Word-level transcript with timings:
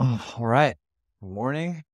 All 0.38 0.46
right. 0.46 0.76
Good 1.20 1.28
morning. 1.28 1.84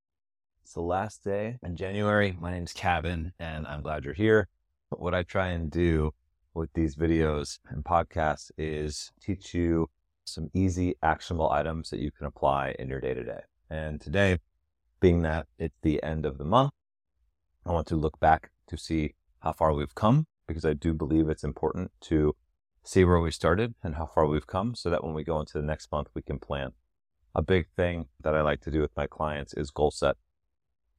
It's 0.63 0.75
the 0.75 0.81
last 0.81 1.25
day 1.25 1.59
in 1.61 1.75
January. 1.75 2.37
My 2.41 2.53
name 2.53 2.63
is 2.63 2.73
Kevin, 2.73 3.33
and 3.41 3.67
I'm 3.67 3.83
glad 3.83 4.05
you're 4.05 4.15
here. 4.15 4.47
What 4.91 5.13
I 5.13 5.25
try 5.25 5.49
and 5.49 5.69
do 5.69 6.13
with 6.55 6.73
these 6.75 6.95
videos 6.95 7.59
and 7.69 7.83
podcasts 7.83 8.53
is 8.57 9.11
teach 9.21 9.55
you 9.55 9.91
some 10.25 10.51
easy, 10.55 10.95
actionable 11.03 11.51
items 11.51 11.91
that 11.91 11.99
you 11.99 12.13
can 12.13 12.27
apply 12.27 12.77
in 12.79 12.89
your 12.89 13.01
day 13.01 13.13
to 13.13 13.25
day. 13.25 13.41
And 13.71 14.01
today, 14.01 14.39
being 15.01 15.23
that 15.23 15.49
it's 15.59 15.81
the 15.83 16.01
end 16.05 16.25
of 16.25 16.39
the 16.39 16.45
month, 16.45 16.71
I 17.67 17.73
want 17.73 17.89
to 17.89 17.97
look 17.97 18.21
back 18.21 18.53
to 18.69 18.79
see 18.79 19.15
how 19.41 19.53
far 19.53 19.75
we've 19.75 19.97
come 19.97 20.29
because 20.47 20.65
I 20.65 20.75
do 20.75 20.95
believe 20.95 21.29
it's 21.29 21.43
important 21.43 21.91
to 22.03 22.37
see 22.85 23.05
where 23.05 23.19
we 23.19 23.33
started 23.33 23.75
and 23.83 23.97
how 23.97 24.07
far 24.07 24.27
we've 24.27 24.47
come 24.47 24.77
so 24.77 24.91
that 24.91 25.03
when 25.03 25.13
we 25.13 25.25
go 25.25 25.41
into 25.41 25.59
the 25.59 25.67
next 25.67 25.91
month, 25.91 26.07
we 26.15 26.23
can 26.23 26.39
plan 26.39 26.71
a 27.37 27.43
big 27.43 27.69
thing 27.77 28.07
that 28.23 28.35
I 28.35 28.41
like 28.41 28.63
to 28.63 28.71
do 28.71 28.81
with 28.81 28.97
my 28.97 29.07
clients 29.07 29.53
is 29.53 29.71
goal 29.71 29.91
set. 29.91 30.17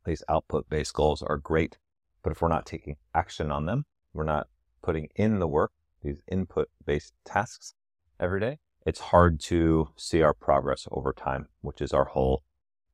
These 0.05 0.23
output 0.29 0.69
based 0.69 0.93
goals 0.93 1.23
are 1.23 1.37
great, 1.37 1.79
but 2.21 2.31
if 2.31 2.41
we're 2.41 2.47
not 2.47 2.67
taking 2.67 2.95
action 3.15 3.51
on 3.51 3.65
them, 3.65 3.85
we're 4.13 4.23
not 4.23 4.47
putting 4.83 5.09
in 5.15 5.39
the 5.39 5.47
work, 5.47 5.71
these 6.03 6.21
input 6.31 6.69
based 6.85 7.13
tasks 7.25 7.73
every 8.19 8.39
day, 8.39 8.59
it's 8.85 8.99
hard 8.99 9.39
to 9.41 9.89
see 9.97 10.21
our 10.21 10.33
progress 10.35 10.87
over 10.91 11.11
time, 11.11 11.47
which 11.61 11.81
is 11.81 11.91
our 11.91 12.05
whole 12.05 12.43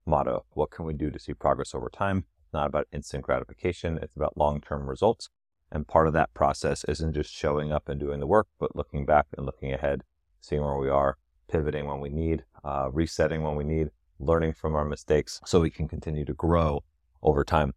motto. 0.05 0.46
What 0.52 0.71
can 0.71 0.85
we 0.85 0.94
do 0.94 1.12
to 1.12 1.20
see 1.20 1.34
progress 1.34 1.76
over 1.76 1.90
time? 1.90 2.26
It's 2.46 2.54
not 2.54 2.68
about 2.68 2.88
instant 2.94 3.26
gratification, 3.26 3.99
it's 4.02 4.16
about 4.16 4.38
long 4.38 4.62
term 4.62 4.90
results. 4.90 5.30
And 5.70 5.85
part 5.85 6.07
of 6.07 6.13
that 6.13 6.34
process 6.34 6.85
isn't 6.85 7.13
just 7.13 7.34
showing 7.34 7.73
up 7.73 7.90
and 7.90 7.99
doing 7.99 8.21
the 8.21 8.27
work, 8.27 8.48
but 8.57 8.76
looking 8.76 9.05
back 9.05 9.26
and 9.35 9.46
looking 9.46 9.73
ahead, 9.73 10.04
seeing 10.40 10.62
where 10.62 10.77
we 10.77 10.88
are, 10.88 11.18
pivoting 11.53 11.85
when 11.85 11.99
we 11.99 12.09
need, 12.09 12.43
uh, 12.63 12.89
resetting 12.91 13.43
when 13.43 13.55
we 13.55 13.63
need, 13.63 13.89
learning 14.20 14.53
from 14.53 14.73
our 14.73 14.85
mistakes 14.85 15.39
so 15.45 15.59
we 15.59 15.70
can 15.70 15.88
continue 15.88 16.26
to 16.26 16.34
grow 16.34 16.84
over 17.21 17.43
time. 17.43 17.73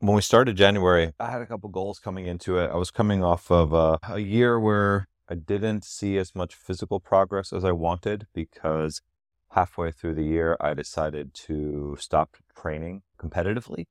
When 0.00 0.16
we 0.16 0.22
started 0.22 0.56
January, 0.56 1.12
I 1.20 1.30
had 1.30 1.40
a 1.40 1.46
couple 1.46 1.68
goals 1.70 2.00
coming 2.00 2.26
into 2.26 2.58
it. 2.58 2.68
I 2.68 2.74
was 2.74 2.90
coming 2.90 3.22
off 3.22 3.48
of 3.52 3.72
uh, 3.72 3.98
a 4.02 4.18
year 4.18 4.58
where 4.58 5.06
I 5.28 5.36
didn't 5.36 5.84
see 5.84 6.18
as 6.18 6.34
much 6.34 6.56
physical 6.56 6.98
progress 6.98 7.52
as 7.52 7.64
I 7.64 7.70
wanted 7.70 8.26
because 8.34 9.00
halfway 9.52 9.92
through 9.92 10.16
the 10.16 10.24
year, 10.24 10.56
I 10.60 10.74
decided 10.74 11.32
to 11.46 11.96
stop 12.00 12.36
training 12.60 13.02
competitively 13.18 13.84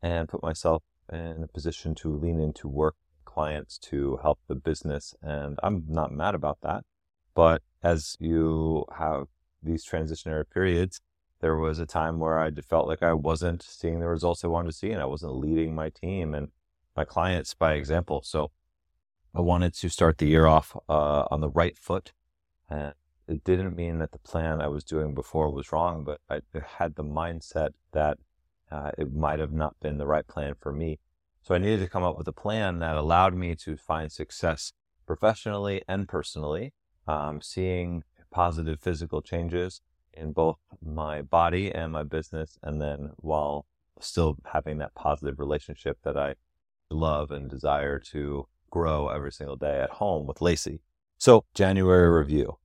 and 0.00 0.28
put 0.28 0.44
myself 0.44 0.84
in 1.12 1.42
a 1.42 1.48
position 1.48 1.96
to 1.96 2.16
lean 2.16 2.38
into 2.40 2.68
work 2.68 2.94
clients 3.24 3.78
to 3.90 4.20
help 4.22 4.38
the 4.46 4.54
business. 4.54 5.12
And 5.20 5.58
I'm 5.64 5.84
not 5.88 6.12
mad 6.12 6.36
about 6.36 6.58
that. 6.62 6.84
But 7.36 7.60
as 7.82 8.16
you 8.18 8.86
have 8.96 9.26
these 9.62 9.84
transitionary 9.84 10.48
periods, 10.48 11.02
there 11.40 11.56
was 11.56 11.78
a 11.78 11.84
time 11.84 12.18
where 12.18 12.38
I 12.38 12.50
felt 12.50 12.88
like 12.88 13.02
I 13.02 13.12
wasn't 13.12 13.62
seeing 13.62 14.00
the 14.00 14.08
results 14.08 14.42
I 14.42 14.48
wanted 14.48 14.70
to 14.70 14.76
see 14.76 14.90
and 14.90 15.02
I 15.02 15.04
wasn't 15.04 15.36
leading 15.36 15.74
my 15.74 15.90
team 15.90 16.34
and 16.34 16.48
my 16.96 17.04
clients 17.04 17.52
by 17.52 17.74
example. 17.74 18.22
So 18.24 18.52
I 19.34 19.42
wanted 19.42 19.74
to 19.74 19.90
start 19.90 20.16
the 20.16 20.26
year 20.26 20.46
off 20.46 20.74
uh, 20.88 21.24
on 21.30 21.42
the 21.42 21.50
right 21.50 21.76
foot. 21.76 22.14
And 22.70 22.94
it 23.28 23.44
didn't 23.44 23.76
mean 23.76 23.98
that 23.98 24.12
the 24.12 24.18
plan 24.18 24.62
I 24.62 24.68
was 24.68 24.82
doing 24.82 25.14
before 25.14 25.50
was 25.50 25.72
wrong, 25.72 26.04
but 26.04 26.22
I 26.30 26.40
had 26.78 26.94
the 26.94 27.04
mindset 27.04 27.72
that 27.92 28.16
uh, 28.72 28.92
it 28.96 29.12
might 29.14 29.40
have 29.40 29.52
not 29.52 29.78
been 29.78 29.98
the 29.98 30.06
right 30.06 30.26
plan 30.26 30.54
for 30.58 30.72
me. 30.72 31.00
So 31.42 31.54
I 31.54 31.58
needed 31.58 31.80
to 31.80 31.90
come 31.90 32.02
up 32.02 32.16
with 32.16 32.28
a 32.28 32.32
plan 32.32 32.78
that 32.78 32.96
allowed 32.96 33.34
me 33.34 33.54
to 33.56 33.76
find 33.76 34.10
success 34.10 34.72
professionally 35.06 35.82
and 35.86 36.08
personally 36.08 36.72
um, 37.06 37.40
seeing 37.40 38.04
positive 38.30 38.80
physical 38.80 39.22
changes 39.22 39.80
in 40.12 40.32
both 40.32 40.58
my 40.82 41.22
body 41.22 41.72
and 41.72 41.92
my 41.92 42.02
business, 42.02 42.58
and 42.62 42.80
then 42.80 43.10
while 43.16 43.66
still 44.00 44.36
having 44.52 44.78
that 44.78 44.94
positive 44.94 45.38
relationship 45.38 45.98
that 46.02 46.16
I 46.16 46.34
love 46.90 47.30
and 47.30 47.48
desire 47.48 47.98
to 47.98 48.46
grow 48.70 49.08
every 49.08 49.32
single 49.32 49.56
day 49.56 49.80
at 49.80 49.90
home 49.90 50.26
with 50.26 50.40
Lacey. 50.40 50.80
So, 51.18 51.44
January 51.54 52.10
review. 52.10 52.58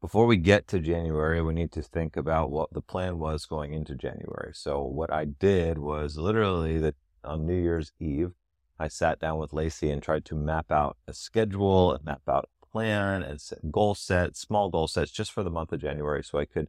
Before 0.00 0.26
we 0.26 0.36
get 0.36 0.68
to 0.68 0.78
January, 0.78 1.42
we 1.42 1.54
need 1.54 1.72
to 1.72 1.82
think 1.82 2.16
about 2.16 2.50
what 2.50 2.72
the 2.72 2.82
plan 2.82 3.18
was 3.18 3.46
going 3.46 3.72
into 3.72 3.94
January. 3.94 4.52
So, 4.54 4.82
what 4.82 5.12
I 5.12 5.24
did 5.24 5.78
was 5.78 6.16
literally 6.16 6.78
that 6.78 6.94
on 7.24 7.46
New 7.46 7.60
Year's 7.60 7.92
Eve, 7.98 8.32
I 8.78 8.88
sat 8.88 9.18
down 9.18 9.38
with 9.38 9.52
Lacey 9.52 9.90
and 9.90 10.02
tried 10.02 10.24
to 10.26 10.36
map 10.36 10.70
out 10.70 10.98
a 11.08 11.12
schedule 11.12 11.92
and 11.92 12.04
map 12.04 12.22
out 12.28 12.48
plan 12.76 13.22
and 13.22 13.40
set 13.40 13.72
goal 13.72 13.94
set, 13.94 14.36
small 14.36 14.68
goal 14.68 14.86
sets 14.86 15.10
just 15.10 15.32
for 15.32 15.42
the 15.42 15.50
month 15.50 15.72
of 15.72 15.80
January 15.80 16.22
so 16.22 16.38
I 16.38 16.44
could 16.44 16.68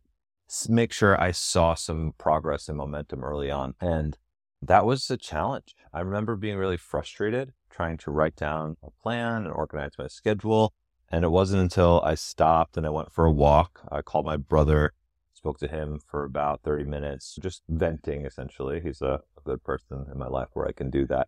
make 0.69 0.93
sure 0.93 1.19
I 1.19 1.31
saw 1.31 1.73
some 1.73 2.13
progress 2.17 2.69
and 2.69 2.77
momentum 2.77 3.25
early 3.25 3.51
on. 3.51 3.73
And 3.81 4.17
that 4.61 4.85
was 4.85 5.11
a 5.11 5.17
challenge. 5.17 5.75
I 5.93 5.99
remember 5.99 6.37
being 6.37 6.55
really 6.55 6.77
frustrated 6.77 7.51
trying 7.69 7.97
to 7.97 8.11
write 8.11 8.37
down 8.37 8.77
a 8.81 8.89
plan 8.89 9.43
and 9.43 9.53
organize 9.53 9.91
my 9.99 10.07
schedule. 10.07 10.71
And 11.09 11.25
it 11.25 11.29
wasn't 11.29 11.61
until 11.61 12.01
I 12.05 12.15
stopped 12.15 12.77
and 12.77 12.85
I 12.85 12.89
went 12.89 13.11
for 13.11 13.25
a 13.25 13.31
walk. 13.31 13.81
I 13.91 14.01
called 14.01 14.25
my 14.25 14.37
brother, 14.37 14.93
spoke 15.33 15.59
to 15.59 15.67
him 15.67 15.99
for 16.07 16.23
about 16.23 16.61
30 16.63 16.85
minutes, 16.85 17.37
just 17.41 17.63
venting 17.67 18.25
essentially. 18.25 18.79
He's 18.79 19.01
a, 19.01 19.23
a 19.37 19.41
good 19.43 19.61
person 19.61 20.05
in 20.09 20.17
my 20.17 20.27
life 20.27 20.47
where 20.53 20.67
I 20.67 20.71
can 20.71 20.89
do 20.89 21.05
that. 21.07 21.27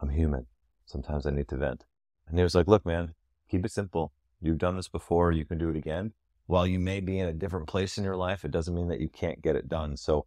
I'm 0.00 0.10
human. 0.10 0.46
Sometimes 0.84 1.26
I 1.26 1.30
need 1.30 1.46
to 1.50 1.56
vent. 1.56 1.84
And 2.26 2.36
he 2.36 2.42
was 2.42 2.56
like, 2.56 2.66
look, 2.66 2.84
man, 2.84 3.14
keep 3.48 3.64
it 3.64 3.70
simple. 3.70 4.12
You've 4.40 4.58
done 4.58 4.76
this 4.76 4.88
before, 4.88 5.32
you 5.32 5.44
can 5.44 5.58
do 5.58 5.70
it 5.70 5.76
again. 5.76 6.12
While 6.46 6.66
you 6.66 6.78
may 6.78 7.00
be 7.00 7.18
in 7.18 7.28
a 7.28 7.32
different 7.32 7.66
place 7.66 7.98
in 7.98 8.04
your 8.04 8.16
life, 8.16 8.44
it 8.44 8.50
doesn't 8.50 8.74
mean 8.74 8.88
that 8.88 9.00
you 9.00 9.08
can't 9.08 9.42
get 9.42 9.56
it 9.56 9.68
done. 9.68 9.96
So 9.96 10.26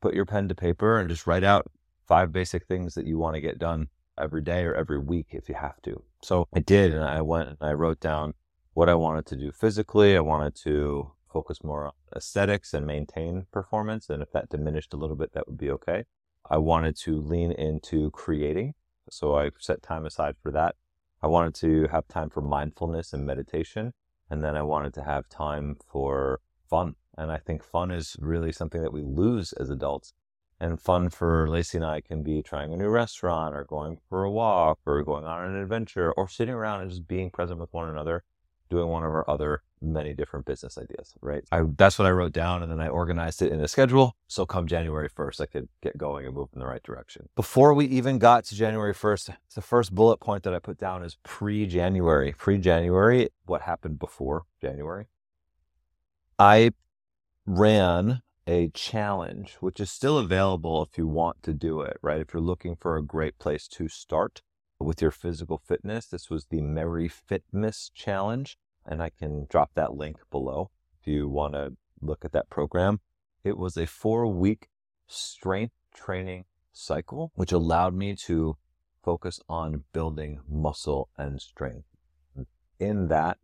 put 0.00 0.14
your 0.14 0.26
pen 0.26 0.48
to 0.48 0.54
paper 0.54 0.98
and 0.98 1.08
just 1.08 1.26
write 1.26 1.44
out 1.44 1.70
five 2.06 2.32
basic 2.32 2.66
things 2.66 2.94
that 2.94 3.06
you 3.06 3.18
want 3.18 3.34
to 3.34 3.40
get 3.40 3.58
done 3.58 3.88
every 4.18 4.42
day 4.42 4.64
or 4.64 4.74
every 4.74 4.98
week 4.98 5.28
if 5.30 5.48
you 5.48 5.54
have 5.54 5.80
to. 5.82 6.02
So 6.22 6.48
I 6.52 6.60
did, 6.60 6.92
and 6.92 7.04
I 7.04 7.20
went 7.20 7.48
and 7.48 7.58
I 7.60 7.72
wrote 7.72 8.00
down 8.00 8.34
what 8.74 8.88
I 8.88 8.94
wanted 8.94 9.26
to 9.26 9.36
do 9.36 9.52
physically. 9.52 10.16
I 10.16 10.20
wanted 10.20 10.54
to 10.64 11.12
focus 11.32 11.62
more 11.62 11.86
on 11.86 11.92
aesthetics 12.14 12.74
and 12.74 12.86
maintain 12.86 13.46
performance. 13.52 14.10
And 14.10 14.22
if 14.22 14.32
that 14.32 14.50
diminished 14.50 14.92
a 14.92 14.96
little 14.96 15.16
bit, 15.16 15.32
that 15.34 15.46
would 15.46 15.58
be 15.58 15.70
okay. 15.70 16.04
I 16.50 16.58
wanted 16.58 16.96
to 16.98 17.20
lean 17.20 17.52
into 17.52 18.10
creating. 18.10 18.74
So 19.10 19.36
I 19.36 19.50
set 19.58 19.82
time 19.82 20.04
aside 20.06 20.36
for 20.42 20.50
that. 20.52 20.76
I 21.22 21.28
wanted 21.28 21.54
to 21.56 21.88
have 21.88 22.08
time 22.08 22.30
for 22.30 22.40
mindfulness 22.40 23.12
and 23.12 23.24
meditation. 23.24 23.92
And 24.30 24.42
then 24.42 24.56
I 24.56 24.62
wanted 24.62 24.94
to 24.94 25.04
have 25.04 25.28
time 25.28 25.76
for 25.86 26.40
fun. 26.68 26.96
And 27.16 27.30
I 27.30 27.36
think 27.38 27.62
fun 27.62 27.90
is 27.90 28.16
really 28.18 28.50
something 28.50 28.82
that 28.82 28.92
we 28.92 29.02
lose 29.02 29.52
as 29.52 29.70
adults. 29.70 30.14
And 30.58 30.80
fun 30.80 31.10
for 31.10 31.48
Lacey 31.48 31.78
and 31.78 31.84
I 31.84 32.00
can 32.00 32.22
be 32.22 32.42
trying 32.42 32.72
a 32.72 32.76
new 32.76 32.88
restaurant 32.88 33.54
or 33.54 33.64
going 33.64 33.98
for 34.08 34.24
a 34.24 34.30
walk 34.30 34.78
or 34.86 35.02
going 35.02 35.24
on 35.24 35.44
an 35.44 35.56
adventure 35.56 36.12
or 36.12 36.28
sitting 36.28 36.54
around 36.54 36.82
and 36.82 36.90
just 36.90 37.08
being 37.08 37.30
present 37.30 37.60
with 37.60 37.72
one 37.72 37.88
another 37.88 38.24
doing 38.70 38.88
one 38.88 39.04
of 39.04 39.10
our 39.10 39.28
other 39.28 39.62
many 39.82 40.14
different 40.14 40.46
business 40.46 40.78
ideas, 40.78 41.14
right? 41.20 41.44
I, 41.50 41.62
that's 41.76 41.98
what 41.98 42.06
I 42.06 42.10
wrote 42.10 42.32
down 42.32 42.62
and 42.62 42.70
then 42.70 42.80
I 42.80 42.88
organized 42.88 43.42
it 43.42 43.52
in 43.52 43.60
a 43.60 43.68
schedule. 43.68 44.16
So 44.28 44.46
come 44.46 44.66
January 44.66 45.08
1st, 45.08 45.40
I 45.40 45.46
could 45.46 45.68
get 45.82 45.98
going 45.98 46.26
and 46.26 46.34
move 46.34 46.48
in 46.54 46.60
the 46.60 46.66
right 46.66 46.82
direction. 46.82 47.28
Before 47.36 47.74
we 47.74 47.86
even 47.86 48.18
got 48.18 48.44
to 48.46 48.54
January 48.54 48.94
1st, 48.94 49.36
the 49.54 49.60
first 49.60 49.94
bullet 49.94 50.18
point 50.18 50.44
that 50.44 50.54
I 50.54 50.58
put 50.58 50.78
down 50.78 51.02
is 51.02 51.16
pre 51.22 51.66
January. 51.66 52.34
Pre 52.36 52.58
January, 52.58 53.28
what 53.46 53.62
happened 53.62 53.98
before 53.98 54.44
January? 54.60 55.06
I 56.38 56.70
ran 57.46 58.22
a 58.46 58.68
challenge, 58.68 59.56
which 59.60 59.80
is 59.80 59.90
still 59.90 60.18
available 60.18 60.82
if 60.82 60.98
you 60.98 61.06
want 61.06 61.42
to 61.42 61.52
do 61.52 61.80
it, 61.80 61.96
right? 62.02 62.20
If 62.20 62.32
you're 62.32 62.42
looking 62.42 62.76
for 62.76 62.96
a 62.96 63.02
great 63.02 63.38
place 63.38 63.68
to 63.68 63.88
start 63.88 64.42
with 64.80 65.00
your 65.00 65.12
physical 65.12 65.58
fitness, 65.58 66.06
this 66.06 66.28
was 66.28 66.46
the 66.46 66.60
Merry 66.60 67.08
Fitmas 67.08 67.90
Challenge 67.94 68.58
and 68.86 69.02
I 69.02 69.10
can 69.10 69.46
drop 69.48 69.70
that 69.74 69.94
link 69.94 70.16
below 70.30 70.70
if 71.00 71.06
you 71.06 71.28
want 71.28 71.54
to 71.54 71.76
look 72.00 72.24
at 72.24 72.32
that 72.32 72.50
program. 72.50 73.00
It 73.44 73.56
was 73.56 73.76
a 73.76 73.86
four 73.86 74.26
week 74.26 74.68
strength 75.06 75.74
training 75.94 76.44
cycle, 76.72 77.32
which 77.34 77.52
allowed 77.52 77.94
me 77.94 78.14
to 78.26 78.56
focus 79.02 79.40
on 79.48 79.84
building 79.92 80.40
muscle 80.48 81.08
and 81.18 81.40
strength. 81.40 81.86
In 82.78 83.08
that 83.08 83.38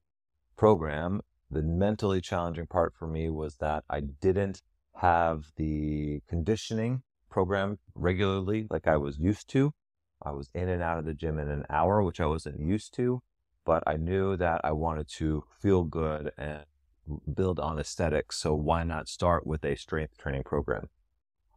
program, 0.56 1.20
the 1.50 1.62
mentally 1.62 2.20
challenging 2.20 2.66
part 2.66 2.94
for 2.94 3.06
me 3.06 3.30
was 3.30 3.56
that 3.56 3.84
I 3.88 4.00
didn't 4.00 4.62
have 4.96 5.46
the 5.56 6.20
conditioning 6.28 7.02
program 7.30 7.78
regularly 7.94 8.66
like 8.70 8.86
I 8.86 8.96
was 8.96 9.18
used 9.18 9.48
to. 9.50 9.72
I 10.22 10.32
was 10.32 10.50
in 10.54 10.68
and 10.68 10.82
out 10.82 10.98
of 10.98 11.04
the 11.04 11.14
gym 11.14 11.38
in 11.38 11.48
an 11.48 11.64
hour, 11.70 12.02
which 12.02 12.20
I 12.20 12.26
wasn't 12.26 12.60
used 12.60 12.94
to 12.94 13.22
but 13.68 13.82
I 13.86 13.98
knew 13.98 14.34
that 14.38 14.62
I 14.64 14.72
wanted 14.72 15.08
to 15.18 15.44
feel 15.60 15.84
good 15.84 16.32
and 16.38 16.64
build 17.34 17.60
on 17.60 17.78
aesthetics. 17.78 18.38
So 18.38 18.54
why 18.54 18.82
not 18.82 19.10
start 19.10 19.46
with 19.46 19.62
a 19.62 19.76
strength 19.76 20.16
training 20.16 20.44
program? 20.44 20.88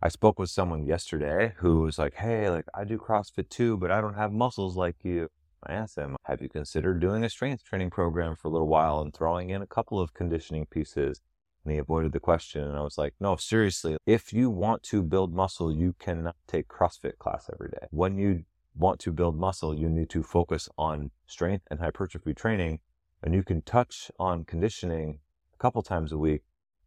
I 0.03 0.09
spoke 0.09 0.37
with 0.37 0.49
someone 0.49 0.85
yesterday 0.85 1.53
who 1.59 1.83
was 1.83 1.97
like, 1.97 2.15
Hey, 2.15 2.49
like 2.49 2.65
I 2.75 2.83
do 2.83 2.97
CrossFit 2.97 3.47
too, 3.47 3.77
but 3.77 3.91
I 3.91 4.01
don't 4.01 4.15
have 4.15 4.33
muscles 4.33 4.75
like 4.75 4.97
you. 5.03 5.29
I 5.65 5.71
asked 5.71 5.97
him, 5.97 6.17
Have 6.25 6.41
you 6.41 6.49
considered 6.49 6.99
doing 6.99 7.23
a 7.23 7.29
strength 7.29 7.63
training 7.63 7.91
program 7.91 8.35
for 8.35 8.49
a 8.49 8.51
little 8.51 8.67
while 8.67 8.99
and 8.99 9.13
throwing 9.13 9.49
in 9.49 9.61
a 9.61 9.67
couple 9.67 9.97
of 9.97 10.13
conditioning 10.13 10.65
pieces? 10.65 11.21
And 11.63 11.71
he 11.71 11.79
avoided 11.79 12.11
the 12.11 12.19
question. 12.19 12.63
And 12.63 12.75
I 12.75 12.81
was 12.81 12.97
like, 12.97 13.13
no, 13.19 13.35
seriously, 13.37 13.95
if 14.05 14.33
you 14.33 14.49
want 14.49 14.83
to 14.83 15.01
build 15.03 15.33
muscle, 15.33 15.71
you 15.71 15.95
cannot 15.99 16.35
take 16.47 16.67
CrossFit 16.67 17.19
class 17.19 17.49
every 17.53 17.69
day. 17.69 17.87
When 17.91 18.17
you 18.17 18.43
want 18.75 18.99
to 19.01 19.11
build 19.11 19.37
muscle, 19.37 19.73
you 19.73 19.89
need 19.89 20.09
to 20.11 20.23
focus 20.23 20.69
on 20.77 21.11
strength 21.27 21.65
and 21.69 21.79
hypertrophy 21.79 22.33
training. 22.33 22.79
And 23.23 23.33
you 23.33 23.43
can 23.43 23.61
touch 23.61 24.11
on 24.19 24.45
conditioning 24.45 25.19
a 25.53 25.57
couple 25.57 25.81
times 25.81 26.11
a 26.11 26.17
week. 26.17 26.41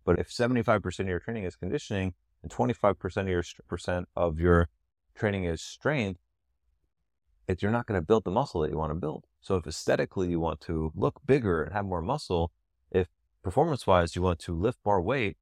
But 0.04 0.18
if 0.18 0.30
75% 0.30 1.00
of 1.00 1.06
your 1.06 1.20
training 1.20 1.44
is 1.44 1.56
conditioning 1.56 2.14
and 2.42 2.50
25% 2.50 3.22
of 3.22 3.28
your 3.28 3.42
percent 3.68 4.08
of 4.16 4.40
your 4.40 4.68
training 5.14 5.44
is 5.44 5.62
strength, 5.62 6.20
it, 7.46 7.62
you're 7.62 7.72
not 7.72 7.86
going 7.86 8.00
to 8.00 8.06
build 8.06 8.24
the 8.24 8.30
muscle 8.30 8.62
that 8.62 8.70
you 8.70 8.78
want 8.78 8.90
to 8.90 8.98
build. 8.98 9.26
So 9.40 9.56
if 9.56 9.66
aesthetically 9.66 10.28
you 10.28 10.40
want 10.40 10.60
to 10.62 10.92
look 10.94 11.20
bigger 11.26 11.62
and 11.62 11.72
have 11.72 11.84
more 11.84 12.02
muscle, 12.02 12.52
if 12.90 13.08
performance 13.42 13.86
wise 13.86 14.16
you 14.16 14.22
want 14.22 14.38
to 14.40 14.54
lift 14.54 14.78
more 14.84 15.00
weight, 15.00 15.36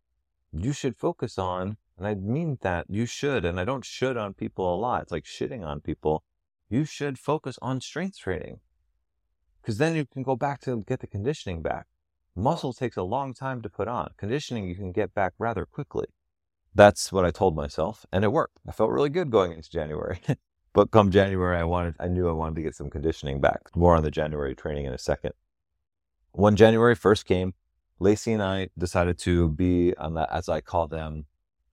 you 0.52 0.72
should 0.72 0.96
focus 0.96 1.38
on, 1.38 1.76
and 1.96 2.06
I 2.06 2.14
mean 2.14 2.58
that 2.62 2.86
you 2.88 3.06
should, 3.06 3.44
and 3.44 3.58
I 3.58 3.64
don't 3.64 3.84
should 3.84 4.16
on 4.16 4.34
people 4.34 4.74
a 4.74 4.76
lot. 4.76 5.02
It's 5.02 5.12
like 5.12 5.24
shitting 5.24 5.64
on 5.64 5.80
people. 5.80 6.24
You 6.72 6.86
should 6.86 7.18
focus 7.18 7.58
on 7.60 7.82
strength 7.82 8.18
training 8.18 8.60
because 9.60 9.76
then 9.76 9.94
you 9.94 10.06
can 10.06 10.22
go 10.22 10.36
back 10.36 10.62
to 10.62 10.82
get 10.88 11.00
the 11.00 11.06
conditioning 11.06 11.60
back. 11.60 11.84
Muscle 12.34 12.72
takes 12.72 12.96
a 12.96 13.02
long 13.02 13.34
time 13.34 13.60
to 13.60 13.68
put 13.68 13.88
on. 13.88 14.12
Conditioning 14.16 14.66
you 14.66 14.74
can 14.74 14.90
get 14.90 15.12
back 15.12 15.34
rather 15.38 15.66
quickly. 15.66 16.06
That's 16.74 17.12
what 17.12 17.26
I 17.26 17.30
told 17.30 17.54
myself, 17.54 18.06
and 18.10 18.24
it 18.24 18.32
worked. 18.32 18.56
I 18.66 18.72
felt 18.72 18.90
really 18.90 19.10
good 19.10 19.30
going 19.30 19.52
into 19.52 19.70
January. 19.70 20.18
But 20.74 20.90
come 20.90 21.10
January, 21.10 21.58
I 21.58 21.64
wanted, 21.64 21.96
I 22.00 22.08
knew 22.08 22.30
I 22.30 22.32
wanted 22.32 22.54
to 22.54 22.62
get 22.62 22.74
some 22.74 22.88
conditioning 22.88 23.42
back. 23.42 23.76
More 23.76 23.94
on 23.94 24.02
the 24.02 24.10
January 24.10 24.54
training 24.54 24.86
in 24.86 24.94
a 24.94 24.98
second. 24.98 25.32
When 26.30 26.56
January 26.56 26.94
first 26.94 27.26
came, 27.26 27.52
Lacey 27.98 28.32
and 28.32 28.42
I 28.42 28.70
decided 28.78 29.18
to 29.18 29.50
be 29.50 29.94
on 29.98 30.14
that, 30.14 30.30
as 30.32 30.48
I 30.48 30.62
call 30.62 30.86
them, 30.86 31.26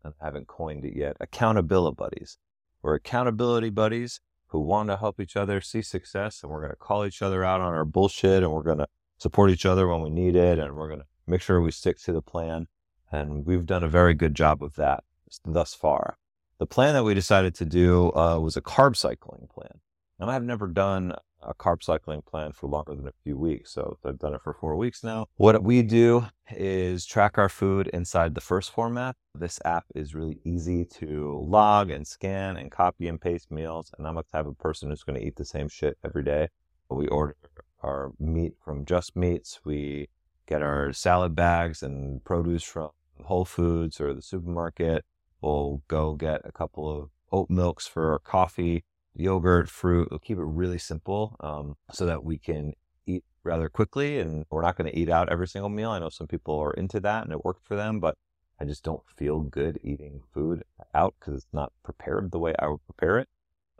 I 0.03 0.09
haven't 0.21 0.47
coined 0.47 0.83
it 0.83 0.97
yet, 0.97 1.15
accountability 1.21 1.95
buddies. 1.95 2.37
We're 2.81 2.95
accountability 2.95 3.69
buddies 3.69 4.19
who 4.49 4.59
want 4.59 4.89
to 4.89 4.97
help 4.97 5.19
each 5.19 5.35
other 5.35 5.61
see 5.61 5.81
success, 5.81 6.41
and 6.41 6.51
we're 6.51 6.61
going 6.61 6.71
to 6.71 6.75
call 6.75 7.05
each 7.05 7.21
other 7.21 7.43
out 7.43 7.61
on 7.61 7.73
our 7.73 7.85
bullshit, 7.85 8.43
and 8.43 8.51
we're 8.51 8.63
going 8.63 8.79
to 8.79 8.87
support 9.17 9.49
each 9.49 9.65
other 9.65 9.87
when 9.87 10.01
we 10.01 10.09
need 10.09 10.35
it, 10.35 10.59
and 10.59 10.75
we're 10.75 10.87
going 10.87 11.01
to 11.01 11.05
make 11.27 11.41
sure 11.41 11.61
we 11.61 11.71
stick 11.71 11.99
to 11.99 12.11
the 12.11 12.21
plan. 12.21 12.67
And 13.11 13.45
we've 13.45 13.65
done 13.65 13.83
a 13.83 13.87
very 13.87 14.13
good 14.13 14.35
job 14.35 14.63
of 14.63 14.75
that 14.75 15.03
thus 15.45 15.73
far. 15.73 16.17
The 16.59 16.65
plan 16.65 16.93
that 16.93 17.03
we 17.03 17.13
decided 17.13 17.55
to 17.55 17.65
do 17.65 18.11
uh, 18.13 18.39
was 18.39 18.57
a 18.57 18.61
carb 18.61 18.95
cycling 18.95 19.47
plan. 19.53 19.79
And 20.19 20.29
I've 20.29 20.43
never 20.43 20.67
done 20.67 21.13
a 21.41 21.53
carb 21.53 21.83
cycling 21.83 22.21
plan 22.21 22.51
for 22.51 22.67
longer 22.67 22.95
than 22.95 23.07
a 23.07 23.13
few 23.23 23.37
weeks. 23.37 23.73
So 23.73 23.97
I've 24.05 24.19
done 24.19 24.33
it 24.33 24.41
for 24.41 24.53
four 24.53 24.75
weeks 24.75 25.03
now. 25.03 25.27
What 25.37 25.63
we 25.63 25.81
do 25.81 26.25
is 26.51 27.05
track 27.05 27.37
our 27.37 27.49
food 27.49 27.87
inside 27.87 28.35
the 28.35 28.41
1st 28.41 28.71
Phorm 28.71 28.97
app. 28.97 29.17
This 29.35 29.59
app 29.63 29.85
is 29.95 30.15
really 30.15 30.39
easy 30.43 30.85
to 30.85 31.45
log 31.47 31.91
and 31.91 32.05
scan 32.05 32.57
and 32.57 32.71
copy 32.71 33.07
and 33.07 33.19
paste 33.19 33.51
meals. 33.51 33.91
And 33.97 34.07
I'm 34.07 34.15
the 34.15 34.23
type 34.23 34.45
of 34.45 34.57
person 34.57 34.89
who's 34.89 35.03
going 35.03 35.19
to 35.19 35.25
eat 35.25 35.35
the 35.35 35.45
same 35.45 35.69
shit 35.69 35.97
every 36.03 36.23
day. 36.23 36.49
We 36.89 37.07
order 37.07 37.35
our 37.81 38.11
meat 38.19 38.53
from 38.63 38.85
Just 38.85 39.15
Meats. 39.15 39.59
We 39.63 40.09
get 40.47 40.61
our 40.61 40.91
salad 40.91 41.35
bags 41.35 41.83
and 41.83 42.23
produce 42.23 42.63
from 42.63 42.89
Whole 43.23 43.45
Foods 43.45 44.01
or 44.01 44.13
the 44.13 44.21
supermarket. 44.21 45.05
We'll 45.41 45.83
go 45.87 46.15
get 46.15 46.41
a 46.43 46.51
couple 46.51 46.89
of 46.89 47.09
oat 47.31 47.49
milks 47.49 47.87
for 47.87 48.11
our 48.11 48.19
coffee, 48.19 48.83
yogurt, 49.19 49.69
fruit. 49.69 50.07
We'll 50.09 50.19
keep 50.19 50.37
it 50.37 50.43
really 50.43 50.77
simple 50.77 51.35
um, 51.39 51.75
so 51.91 52.05
that 52.05 52.23
we 52.23 52.37
can 52.37 52.73
eat 53.05 53.23
rather 53.43 53.69
quickly. 53.69 54.19
And 54.19 54.45
we're 54.49 54.61
not 54.61 54.77
going 54.77 54.91
to 54.91 54.97
eat 54.97 55.09
out 55.09 55.29
every 55.29 55.47
single 55.47 55.69
meal. 55.69 55.91
I 55.91 55.99
know 55.99 56.09
some 56.09 56.27
people 56.27 56.57
are 56.59 56.73
into 56.73 56.99
that 57.01 57.23
and 57.23 57.31
it 57.31 57.45
worked 57.45 57.65
for 57.65 57.75
them, 57.75 57.99
but 57.99 58.15
I 58.59 58.65
just 58.65 58.83
don't 58.83 59.03
feel 59.07 59.39
good 59.39 59.79
eating 59.83 60.21
food 60.33 60.63
out 60.93 61.15
because 61.19 61.35
it's 61.35 61.53
not 61.53 61.71
prepared 61.83 62.31
the 62.31 62.39
way 62.39 62.53
I 62.59 62.67
would 62.67 62.85
prepare 62.85 63.17
it. 63.17 63.29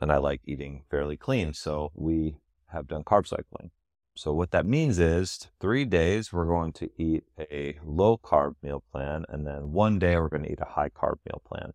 And 0.02 0.12
I 0.12 0.18
like 0.18 0.42
eating 0.46 0.84
fairly 0.90 1.18
clean. 1.18 1.54
So 1.54 1.92
we 1.94 2.38
have 2.68 2.88
done 2.88 3.04
carb 3.04 3.28
cycling. 3.28 3.72
So 4.16 4.34
what 4.34 4.52
that 4.52 4.66
means 4.66 5.00
is 5.00 5.50
three 5.60 5.86
days 5.86 6.34
we're 6.34 6.46
going 6.46 6.74
to 6.74 6.90
eat 6.98 7.24
a 7.40 7.78
low 7.86 8.18
carb 8.18 8.56
meal 8.62 8.84
plan, 8.92 9.24
and 9.30 9.48
then 9.48 9.72
one 9.72 9.98
day 9.98 10.18
we're 10.18 10.28
going 10.28 10.44
to 10.44 10.52
eat 10.52 10.60
a 10.60 10.74
high 10.74 10.90
carb 10.90 11.20
meal 11.26 11.42
plan. 11.46 11.72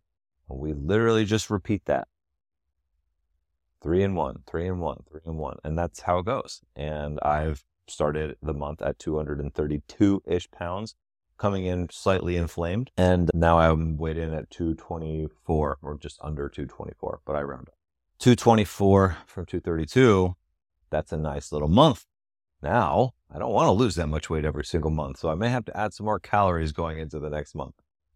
And 0.49 0.59
we 0.59 0.73
literally 0.73 1.25
just 1.25 1.49
repeat 1.49 1.85
that. 1.85 2.07
Three 3.85 4.03
and 4.03 4.15
one, 4.15 4.39
three 4.47 4.67
and 4.67 4.79
one, 4.79 5.03
three 5.09 5.21
and 5.25 5.37
one. 5.37 5.57
And 5.63 5.77
that's 5.77 6.01
how 6.01 6.19
it 6.19 6.25
goes. 6.25 6.61
And 6.75 7.19
I've 7.21 7.63
started 7.87 8.35
the 8.41 8.53
month 8.53 8.81
at 8.81 8.97
232 8.97 10.23
ish 10.25 10.49
pounds, 10.49 10.95
coming 11.37 11.65
in 11.65 11.89
slightly 11.91 12.35
inflamed. 12.35 12.89
And 12.97 13.29
now 13.33 13.59
I'm 13.59 13.97
weighed 13.97 14.17
in 14.17 14.33
at 14.33 14.49
224 14.49 15.77
or 15.81 15.97
just 15.99 16.19
under 16.21 16.49
224, 16.49 17.21
but 17.25 17.35
I 17.35 17.41
round 17.43 17.69
up. 17.69 17.75
224 18.17 19.17
from 19.27 19.45
232. 19.45 20.35
That's 20.89 21.11
a 21.11 21.17
nice 21.17 21.51
little 21.51 21.67
month 21.67 22.07
now, 22.65 23.13
I 23.31 23.37
don't 23.37 23.53
want 23.53 23.67
to 23.67 23.71
lose 23.71 23.95
that 23.95 24.07
much 24.07 24.29
weight 24.29 24.43
every 24.43 24.65
single 24.65 24.89
month, 24.89 25.19
so 25.19 25.29
I 25.29 25.35
may 25.35 25.49
have 25.49 25.65
to 25.65 25.77
add 25.77 25.93
some 25.93 26.05
more 26.05 26.19
calories 26.19 26.71
going 26.71 26.97
into 26.97 27.19
the 27.19 27.29
next 27.29 27.53
month. 27.53 27.75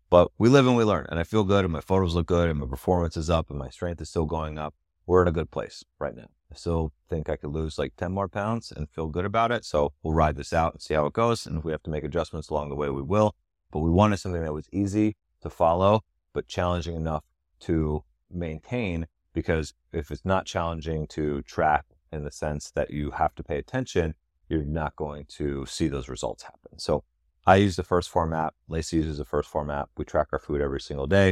But 0.09 0.31
we 0.39 0.49
live 0.49 0.65
and 0.65 0.75
we 0.75 0.83
learn, 0.83 1.05
and 1.09 1.19
I 1.19 1.23
feel 1.23 1.43
good, 1.43 1.63
and 1.63 1.71
my 1.71 1.81
photos 1.81 2.15
look 2.15 2.25
good, 2.25 2.49
and 2.49 2.59
my 2.59 2.65
performance 2.65 3.15
is 3.15 3.29
up, 3.29 3.51
and 3.51 3.59
my 3.59 3.69
strength 3.69 4.01
is 4.01 4.09
still 4.09 4.25
going 4.25 4.57
up. 4.57 4.73
We're 5.09 5.23
in 5.23 5.27
a 5.27 5.31
good 5.31 5.49
place 5.49 5.83
right 5.97 6.15
now. 6.15 6.27
I 6.51 6.55
still 6.55 6.93
think 7.09 7.29
I 7.29 7.35
could 7.35 7.49
lose 7.49 7.79
like 7.79 7.95
10 7.95 8.11
more 8.11 8.27
pounds 8.27 8.71
and 8.71 8.87
feel 8.87 9.07
good 9.07 9.25
about 9.25 9.51
it. 9.51 9.65
So 9.65 9.91
we'll 10.03 10.13
ride 10.13 10.35
this 10.35 10.53
out 10.53 10.73
and 10.73 10.81
see 10.83 10.93
how 10.93 11.07
it 11.07 11.13
goes. 11.13 11.47
And 11.47 11.57
if 11.57 11.63
we 11.63 11.71
have 11.71 11.81
to 11.81 11.89
make 11.89 12.03
adjustments 12.03 12.49
along 12.49 12.69
the 12.69 12.75
way, 12.75 12.91
we 12.91 13.01
will. 13.01 13.33
But 13.71 13.79
we 13.79 13.89
wanted 13.89 14.17
something 14.17 14.43
that 14.43 14.53
was 14.53 14.69
easy 14.71 15.15
to 15.41 15.49
follow, 15.49 16.03
but 16.31 16.47
challenging 16.47 16.95
enough 16.95 17.23
to 17.61 18.03
maintain. 18.29 19.07
Because 19.33 19.73
if 19.91 20.11
it's 20.11 20.25
not 20.25 20.45
challenging 20.45 21.07
to 21.07 21.41
track 21.41 21.85
in 22.11 22.23
the 22.23 22.31
sense 22.31 22.69
that 22.75 22.91
you 22.91 23.09
have 23.09 23.33
to 23.33 23.43
pay 23.43 23.57
attention, 23.57 24.13
you're 24.47 24.63
not 24.63 24.95
going 24.95 25.25
to 25.29 25.65
see 25.65 25.87
those 25.87 26.07
results 26.07 26.43
happen. 26.43 26.77
So 26.77 27.03
I 27.47 27.55
use 27.55 27.77
the 27.77 27.83
1st 27.83 28.09
Phorm 28.09 28.31
app. 28.31 28.53
Lacey 28.67 28.97
uses 28.97 29.17
the 29.17 29.25
1st 29.25 29.45
Phorm 29.45 29.71
app. 29.71 29.89
We 29.97 30.05
track 30.05 30.27
our 30.31 30.39
food 30.39 30.61
every 30.61 30.81
single 30.81 31.07
day. 31.07 31.29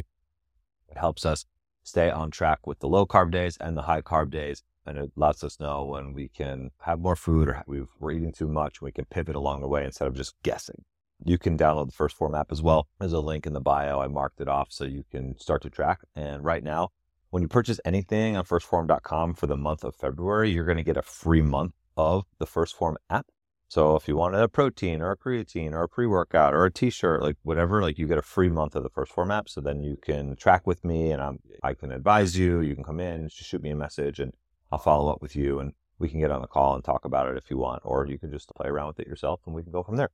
It 0.89 0.97
helps 0.97 1.27
us 1.27 1.45
stay 1.88 2.10
on 2.10 2.31
track 2.31 2.68
with 2.68 2.80
the 2.80 2.88
low 2.88 3.06
carb 3.06 3.31
days 3.31 3.57
and 3.60 3.78
the 3.78 3.84
high 3.84 4.01
carb 4.01 4.30
days. 4.30 4.63
And 4.86 4.98
it 4.98 5.12
lets 5.16 5.44
us 5.44 5.60
know 5.60 5.86
when 5.86 6.13
we 6.13 6.30
can 6.30 6.72
have 6.81 7.00
more 7.00 7.16
food 7.16 7.50
or 7.50 7.63
we 7.68 7.81
are 8.01 8.12
eating 8.12 8.31
too 8.31 8.48
much. 8.48 8.81
We 8.81 8.92
can 8.92 9.06
pivot 9.06 9.36
along 9.36 9.62
the 9.62 9.68
way 9.68 9.84
instead 9.84 10.07
of 10.07 10.16
just 10.16 10.36
guessing. 10.44 10.84
You 11.25 11.38
can 11.38 11.57
download 11.57 11.92
the 11.92 12.04
1st 12.04 12.13
Phorm 12.13 12.36
app 12.36 12.51
as 12.51 12.62
well. 12.62 12.88
There's 13.00 13.13
a 13.13 13.19
link 13.19 13.45
in 13.45 13.54
the 13.54 13.60
bio. 13.60 14.00
I 14.00 14.07
marked 14.07 14.39
it 14.39 14.48
off 14.48 14.68
so 14.72 14.86
you 14.86 15.04
can 15.12 15.38
start 15.39 15.61
to 15.64 15.69
track. 15.69 16.02
And 16.16 16.44
right 16.44 16.64
now, 16.64 16.90
when 17.31 17.42
you 17.42 17.50
purchase 17.50 17.80
anything 17.83 18.38
on 18.38 18.45
1stphorm.com 18.45 19.33
for 19.33 19.47
the 19.47 19.57
month 19.57 19.83
of 19.83 19.95
February, 19.95 20.52
you're 20.52 20.66
going 20.66 20.78
to 20.78 20.83
get 20.83 20.95
a 20.95 21.02
free 21.02 21.42
month 21.42 21.73
of 21.97 22.26
the 22.38 22.45
1st 22.45 22.76
Phorm 22.76 22.97
app. 23.09 23.28
So 23.69 23.97
if 23.97 24.07
you 24.07 24.16
wanted 24.16 24.42
a 24.42 24.47
protein 24.47 25.02
or 25.02 25.12
a 25.12 25.18
creatine 25.18 25.74
or 25.74 25.83
a 25.83 25.90
pre-workout 25.90 26.54
or 26.54 26.66
a 26.66 26.71
t-shirt, 26.71 27.21
like 27.21 27.36
whatever, 27.44 27.81
like 27.81 27.97
you 27.97 28.07
get 28.07 28.18
a 28.18 28.21
free 28.21 28.47
month 28.47 28.76
of 28.76 28.83
the 28.83 28.90
1st 28.90 29.07
Phorm 29.09 29.31
app. 29.31 29.50
So 29.50 29.59
then 29.59 29.83
you 29.83 29.97
can 30.02 30.38
track 30.38 30.66
with 30.66 30.86
me 30.86 31.12
and 31.12 31.21
I'm, 31.21 31.40
I 31.64 31.74
can 31.74 31.92
advise 31.92 32.38
you. 32.38 32.62
You 32.62 32.76
can 32.76 32.83
come 32.86 33.02
in, 33.02 33.28
just 33.28 33.50
shoot 33.50 33.62
me 33.62 33.71
a 33.71 33.76
message 33.76 34.19
and 34.19 34.33
I'll 34.71 34.80
follow 34.80 35.12
up 35.12 35.21
with 35.21 35.36
you 35.36 35.59
and 35.59 35.74
we 36.00 36.07
can 36.07 36.19
get 36.19 36.31
on 36.31 36.42
the 36.42 36.47
call 36.47 36.76
and 36.76 36.83
talk 36.83 37.04
about 37.04 37.28
it 37.28 37.38
if 37.38 37.50
you 37.50 37.57
want, 37.57 37.81
or 37.83 38.07
you 38.07 38.18
can 38.18 38.31
just 38.31 38.54
play 38.56 38.68
around 38.68 38.88
with 38.88 39.00
it 39.00 39.07
yourself 39.07 39.42
and 39.45 39.54
we 39.54 39.64
can 39.64 39.71
go 39.71 39.83
from 39.83 39.97
there. 39.97 40.12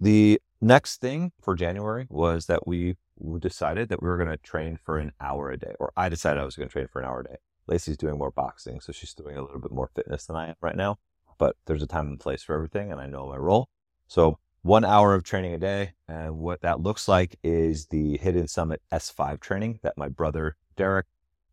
The 0.00 0.40
next 0.60 1.00
thing 1.00 1.32
for 1.42 1.54
January 1.54 2.06
was 2.08 2.46
that 2.46 2.66
we 2.66 2.96
decided 3.40 3.88
that 3.88 4.02
we 4.02 4.08
were 4.08 4.16
going 4.16 4.30
to 4.30 4.36
train 4.36 4.78
for 4.82 4.98
an 4.98 5.12
hour 5.20 5.50
a 5.50 5.58
day, 5.58 5.74
or 5.80 5.92
I 5.96 6.08
decided 6.08 6.40
I 6.40 6.44
was 6.44 6.56
going 6.56 6.68
to 6.68 6.72
train 6.72 6.86
for 6.86 7.00
an 7.00 7.08
hour 7.08 7.20
a 7.20 7.24
day. 7.24 7.36
Lacey's 7.66 7.96
doing 7.96 8.16
more 8.16 8.30
boxing, 8.30 8.80
so 8.80 8.92
she's 8.92 9.12
doing 9.12 9.36
a 9.36 9.42
little 9.42 9.60
bit 9.60 9.72
more 9.72 9.90
fitness 9.94 10.24
than 10.24 10.36
I 10.36 10.48
am 10.48 10.54
right 10.60 10.76
now. 10.76 10.98
But 11.40 11.56
there's 11.64 11.82
a 11.82 11.86
time 11.86 12.06
and 12.06 12.20
place 12.20 12.42
for 12.42 12.54
everything, 12.54 12.92
and 12.92 13.00
I 13.00 13.06
know 13.06 13.26
my 13.26 13.38
role. 13.38 13.70
So 14.08 14.38
one 14.60 14.84
hour 14.84 15.14
of 15.14 15.24
training 15.24 15.54
a 15.54 15.58
day, 15.58 15.94
and 16.06 16.36
what 16.36 16.60
that 16.60 16.80
looks 16.80 17.08
like 17.08 17.38
is 17.42 17.86
the 17.86 18.18
Hidden 18.18 18.46
Summit 18.46 18.82
S5 18.92 19.40
training 19.40 19.80
that 19.82 19.96
my 19.96 20.08
brother 20.08 20.58
Derek, 20.76 21.06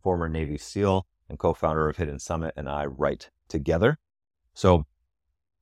former 0.03 0.27
Navy 0.27 0.58
SEAL 0.58 1.08
and 1.29 1.39
co-founder 1.39 1.88
of 1.88 1.96
Hidden 1.96 2.20
Summit, 2.20 2.53
and 2.58 2.67
I 2.67 2.86
write 2.86 3.29
together. 3.48 3.98
So 4.53 4.86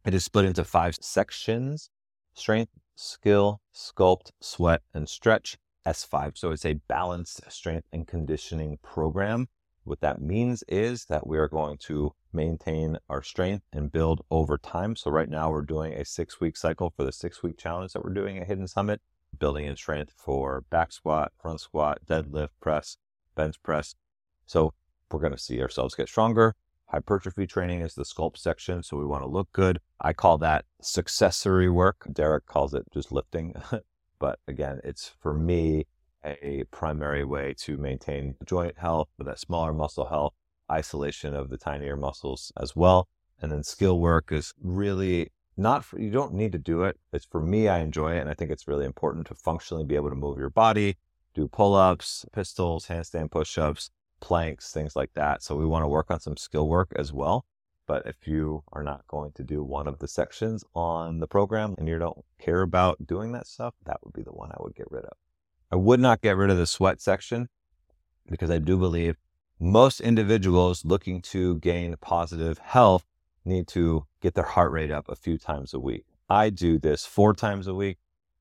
it 0.04 0.16
is 0.16 0.26
split 0.26 0.46
into 0.46 0.64
five 0.64 0.96
sections: 0.96 1.92
strength, 2.34 2.72
skill, 2.96 3.62
sculpt, 3.76 4.32
sweat, 4.42 4.82
and 4.92 5.08
stretch. 5.08 5.60
S5. 5.86 6.36
So 6.36 6.50
it's 6.50 6.66
a 6.66 6.82
balanced 6.88 7.42
strength 7.52 7.88
and 7.94 8.08
conditioning 8.08 8.80
program 8.82 9.50
what 9.86 10.02
that 10.02 10.20
means 10.20 10.64
is 10.68 11.06
that 11.06 11.28
we 11.28 11.38
are 11.38 11.48
going 11.48 11.78
to 11.78 12.14
maintain 12.36 12.98
our 13.10 13.24
strength 13.24 13.66
and 13.72 13.92
build 13.92 14.22
over 14.30 14.58
time. 14.58 14.96
So 14.96 15.10
right 15.12 15.30
now 15.30 15.50
we're 15.50 15.62
doing 15.62 15.94
a 15.94 16.06
six 16.06 16.40
week 16.40 16.58
cycle 16.58 16.94
for 16.96 17.04
the 17.04 17.12
six 17.12 17.42
week 17.42 17.58
challenge 17.58 17.94
that 17.94 18.04
we're 18.04 18.14
doing 18.14 18.38
at 18.38 18.48
Hidden 18.48 18.68
Summit, 18.68 19.02
building 19.40 19.66
in 19.66 19.76
strength 19.76 20.14
for 20.18 20.64
back 20.70 20.92
squat, 20.92 21.32
front 21.42 21.62
squat, 21.62 22.00
deadlift, 22.06 22.50
press, 22.62 22.98
bench 23.36 23.62
press. 23.64 23.96
So 24.46 24.74
we're 25.12 25.20
going 25.20 25.34
to 25.34 25.40
see 25.40 25.62
ourselves 25.62 25.96
get 25.96 26.10
stronger. 26.10 26.56
Hypertrophy 26.88 27.48
training 27.48 27.82
is 27.82 27.96
the 27.96 28.04
sculpt 28.04 28.38
section. 28.38 28.84
So 28.84 28.98
we 28.98 29.06
want 29.06 29.24
to 29.24 29.30
look 29.30 29.52
good. 29.52 29.80
I 30.00 30.14
call 30.14 30.38
that 30.40 30.66
accessory 30.98 31.70
work. 31.70 32.06
Derek 32.12 32.46
calls 32.46 32.74
it 32.74 32.86
just 32.94 33.12
lifting. 33.12 33.56
But 34.20 34.40
again, 34.48 34.80
it's 34.84 35.12
for 35.20 35.34
me 35.34 35.88
a 36.24 36.64
primary 36.72 37.24
way 37.24 37.54
to 37.60 37.78
maintain 37.78 38.36
joint 38.46 38.78
health, 38.78 39.10
that 39.20 39.40
smaller 39.40 39.74
muscle 39.74 40.08
health, 40.08 40.34
isolation 40.72 41.36
of 41.36 41.50
the 41.50 41.58
tinier 41.58 41.96
muscles 41.96 42.52
as 42.60 42.76
well. 42.76 43.08
And 43.42 43.52
then 43.52 43.64
skill 43.64 44.00
work 44.00 44.32
is 44.32 44.54
really 44.62 45.32
not 45.58 45.84
for, 45.86 46.00
you 46.00 46.10
don't 46.10 46.34
need 46.34 46.52
to 46.52 46.58
do 46.58 46.84
it. 46.84 46.98
It's 47.14 47.26
for 47.26 47.42
me, 47.42 47.68
I 47.68 47.80
enjoy 47.80 48.16
it. 48.16 48.22
And 48.22 48.30
I 48.30 48.34
think 48.34 48.52
it's 48.52 48.68
really 48.68 48.86
important 48.86 49.28
to 49.28 49.36
functionally 49.36 49.84
be 49.84 49.96
able 49.96 50.10
to 50.10 50.16
move 50.16 50.38
your 50.38 50.50
body, 50.50 50.98
do 51.34 51.48
pull 51.48 51.76
ups, 51.76 52.26
pistols, 52.34 52.88
handstand 52.88 53.32
push 53.32 53.58
ups, 53.58 53.90
planks, 54.20 54.72
things 54.72 54.96
like 54.96 55.14
that. 55.14 55.44
So 55.44 55.56
we 55.56 55.66
want 55.66 55.84
to 55.84 55.88
work 55.88 56.10
on 56.10 56.20
some 56.20 56.38
skill 56.38 56.68
work 56.68 56.92
as 56.96 57.14
well. 57.14 57.46
But 57.88 58.08
if 58.08 58.28
you 58.28 58.64
are 58.74 58.84
not 58.84 59.06
going 59.08 59.32
to 59.34 59.44
do 59.44 59.64
one 59.64 59.88
of 59.88 60.00
the 60.00 60.08
sections 60.08 60.64
on 60.74 61.20
the 61.20 61.28
program 61.28 61.76
and 61.78 61.88
you 61.88 62.00
don't 62.00 62.26
care 62.40 62.62
about 62.62 63.06
doing 63.06 63.32
that 63.34 63.46
stuff, 63.46 63.76
that 63.86 64.00
would 64.04 64.14
be 64.14 64.24
the 64.24 64.32
one 64.32 64.52
I 64.52 64.58
would 64.60 64.76
get 64.76 64.90
rid 64.90 65.06
of. 65.06 65.14
I 65.72 65.76
would 65.76 66.00
not 66.00 66.22
get 66.22 66.36
rid 66.36 66.50
of 66.50 66.58
the 66.58 66.66
sweat 66.66 67.00
section 67.00 67.48
because 68.28 68.50
I 68.50 68.58
do 68.58 68.78
believe 68.78 69.18
most 69.60 70.02
individuals 70.02 70.84
looking 70.84 71.22
to 71.22 71.56
gain 71.60 71.96
positive 72.02 72.58
health 72.58 73.06
need 73.46 73.68
to 73.70 74.06
get 74.22 74.34
their 74.34 74.44
heart 74.44 74.72
rate 74.72 74.92
up 74.92 75.08
a 75.08 75.16
few 75.16 75.38
times 75.38 75.74
a 75.74 75.80
week. 75.80 76.06
I 76.30 76.50
do 76.50 76.78
this 76.78 77.06
four 77.06 77.34
times 77.34 77.68
a 77.68 77.74
week, 77.74 77.98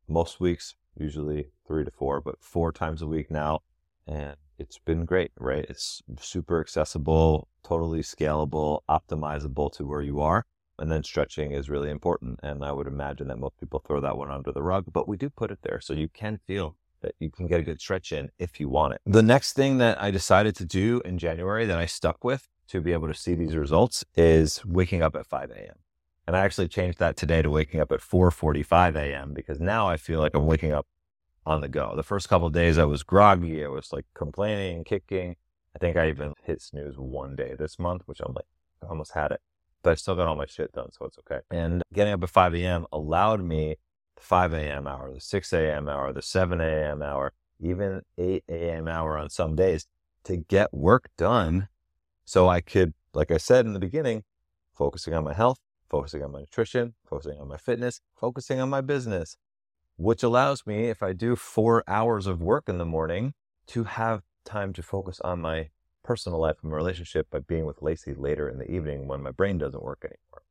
most 0.08 0.40
weeks, 0.40 0.74
usually 0.96 1.50
three 1.66 1.84
to 1.84 1.90
four, 1.90 2.20
but 2.20 2.36
four 2.40 2.72
times 2.72 3.00
a 3.00 3.06
week 3.06 3.30
now. 3.30 3.60
And 4.06 4.36
it's 4.58 4.78
been 4.78 5.04
great, 5.04 5.30
right? 5.38 5.66
It's 5.68 6.02
super 6.18 6.60
accessible, 6.60 7.48
totally 7.62 8.00
scalable, 8.00 8.80
optimizable 8.88 9.72
to 9.74 9.86
where 9.86 10.02
you 10.02 10.20
are. 10.20 10.44
And 10.78 10.90
then 10.90 11.04
stretching 11.04 11.52
is 11.52 11.70
really 11.70 11.90
important. 11.90 12.40
And 12.42 12.64
I 12.64 12.72
would 12.72 12.88
imagine 12.88 13.28
that 13.28 13.38
most 13.38 13.58
people 13.60 13.82
throw 13.86 14.00
that 14.00 14.16
one 14.16 14.30
under 14.30 14.50
the 14.50 14.62
rug, 14.62 14.86
but 14.92 15.06
we 15.06 15.16
do 15.16 15.30
put 15.30 15.52
it 15.52 15.60
there 15.62 15.80
so 15.80 15.94
you 15.94 16.08
can 16.08 16.40
feel 16.46 16.74
that 17.04 17.14
you 17.20 17.30
can 17.30 17.46
get 17.46 17.60
a 17.60 17.62
good 17.62 17.80
stretch 17.80 18.12
in 18.12 18.30
if 18.38 18.58
you 18.58 18.68
want 18.68 18.94
it. 18.94 19.00
The 19.06 19.22
next 19.22 19.52
thing 19.52 19.78
that 19.78 20.02
I 20.02 20.10
decided 20.10 20.56
to 20.56 20.64
do 20.64 21.00
in 21.04 21.18
January 21.18 21.66
that 21.66 21.78
I 21.78 21.86
stuck 21.86 22.24
with 22.24 22.48
to 22.68 22.80
be 22.80 22.92
able 22.92 23.08
to 23.08 23.14
see 23.14 23.34
these 23.34 23.56
results 23.56 24.04
is 24.16 24.64
waking 24.64 25.02
up 25.02 25.14
at 25.14 25.26
5 25.26 25.50
a.m. 25.50 25.76
And 26.26 26.34
I 26.34 26.40
actually 26.40 26.68
changed 26.68 26.98
that 26.98 27.16
today 27.16 27.42
to 27.42 27.50
waking 27.50 27.80
up 27.80 27.92
at 27.92 28.00
4:45 28.00 28.96
a.m. 28.96 29.34
because 29.34 29.60
now 29.60 29.86
I 29.88 29.96
feel 29.98 30.20
like 30.20 30.34
I'm 30.34 30.46
waking 30.46 30.72
up 30.72 30.86
on 31.44 31.60
the 31.60 31.68
go. 31.68 31.92
The 31.94 32.02
first 32.02 32.28
couple 32.28 32.48
days 32.48 32.78
I 32.78 32.84
was 32.84 33.02
groggy, 33.02 33.62
I 33.64 33.68
was 33.68 33.92
like 33.92 34.06
complaining, 34.14 34.84
kicking. 34.84 35.36
I 35.76 35.78
think 35.78 35.96
I 35.96 36.08
even 36.08 36.32
hit 36.42 36.62
snooze 36.62 36.96
one 36.96 37.36
day 37.36 37.54
this 37.58 37.78
month, 37.78 38.02
which 38.06 38.20
I'm 38.20 38.32
like 38.32 38.46
I 38.82 38.86
almost 38.86 39.12
had 39.12 39.32
it, 39.32 39.40
but 39.82 39.90
I 39.90 39.94
still 39.94 40.14
got 40.14 40.26
all 40.26 40.36
my 40.36 40.46
shit 40.46 40.72
done, 40.72 40.92
so 40.92 41.04
it's 41.04 41.18
okay. 41.18 41.40
And 41.50 41.82
getting 41.92 42.12
up 42.12 42.22
at 42.22 42.30
5 42.30 42.54
a.m. 42.54 42.86
allowed 42.92 43.42
me 43.42 43.76
the 44.16 44.22
5 44.22 44.52
a.m. 44.52 44.86
hour, 44.86 45.12
the 45.12 45.20
6 45.20 45.52
a.m. 45.52 45.88
hour, 45.88 46.12
the 46.12 46.22
7 46.22 46.60
a.m. 46.60 47.02
hour, 47.02 47.32
even 47.60 48.02
8 48.18 48.44
a.m. 48.48 48.88
hour 48.88 49.18
on 49.18 49.30
some 49.30 49.54
days 49.56 49.86
to 50.24 50.36
get 50.36 50.72
work 50.72 51.10
done 51.16 51.68
so 52.24 52.48
I 52.48 52.60
could, 52.60 52.94
like 53.12 53.30
I 53.30 53.36
said 53.36 53.66
in 53.66 53.74
the 53.74 53.80
beginning, 53.80 54.24
focusing 54.72 55.14
on 55.14 55.24
my 55.24 55.34
health, 55.34 55.58
focusing 55.88 56.22
on 56.22 56.32
my 56.32 56.40
nutrition, 56.40 56.94
focusing 57.06 57.38
on 57.38 57.48
my 57.48 57.56
fitness, 57.56 58.00
focusing 58.16 58.60
on 58.60 58.70
my 58.70 58.80
business, 58.80 59.36
which 59.96 60.22
allows 60.22 60.66
me, 60.66 60.86
if 60.86 61.02
I 61.02 61.12
do 61.12 61.36
four 61.36 61.84
hours 61.86 62.26
of 62.26 62.40
work 62.40 62.68
in 62.68 62.78
the 62.78 62.84
morning, 62.84 63.34
to 63.68 63.84
have 63.84 64.22
time 64.44 64.72
to 64.74 64.82
focus 64.82 65.20
on 65.20 65.40
my 65.40 65.68
personal 66.02 66.38
life 66.38 66.56
and 66.62 66.70
my 66.70 66.76
relationship 66.76 67.30
by 67.30 67.38
being 67.38 67.64
with 67.64 67.82
Lacey 67.82 68.14
later 68.14 68.48
in 68.48 68.58
the 68.58 68.70
evening 68.70 69.06
when 69.06 69.22
my 69.22 69.30
brain 69.30 69.58
doesn't 69.58 69.82
work 69.82 70.04
anymore. 70.04 70.42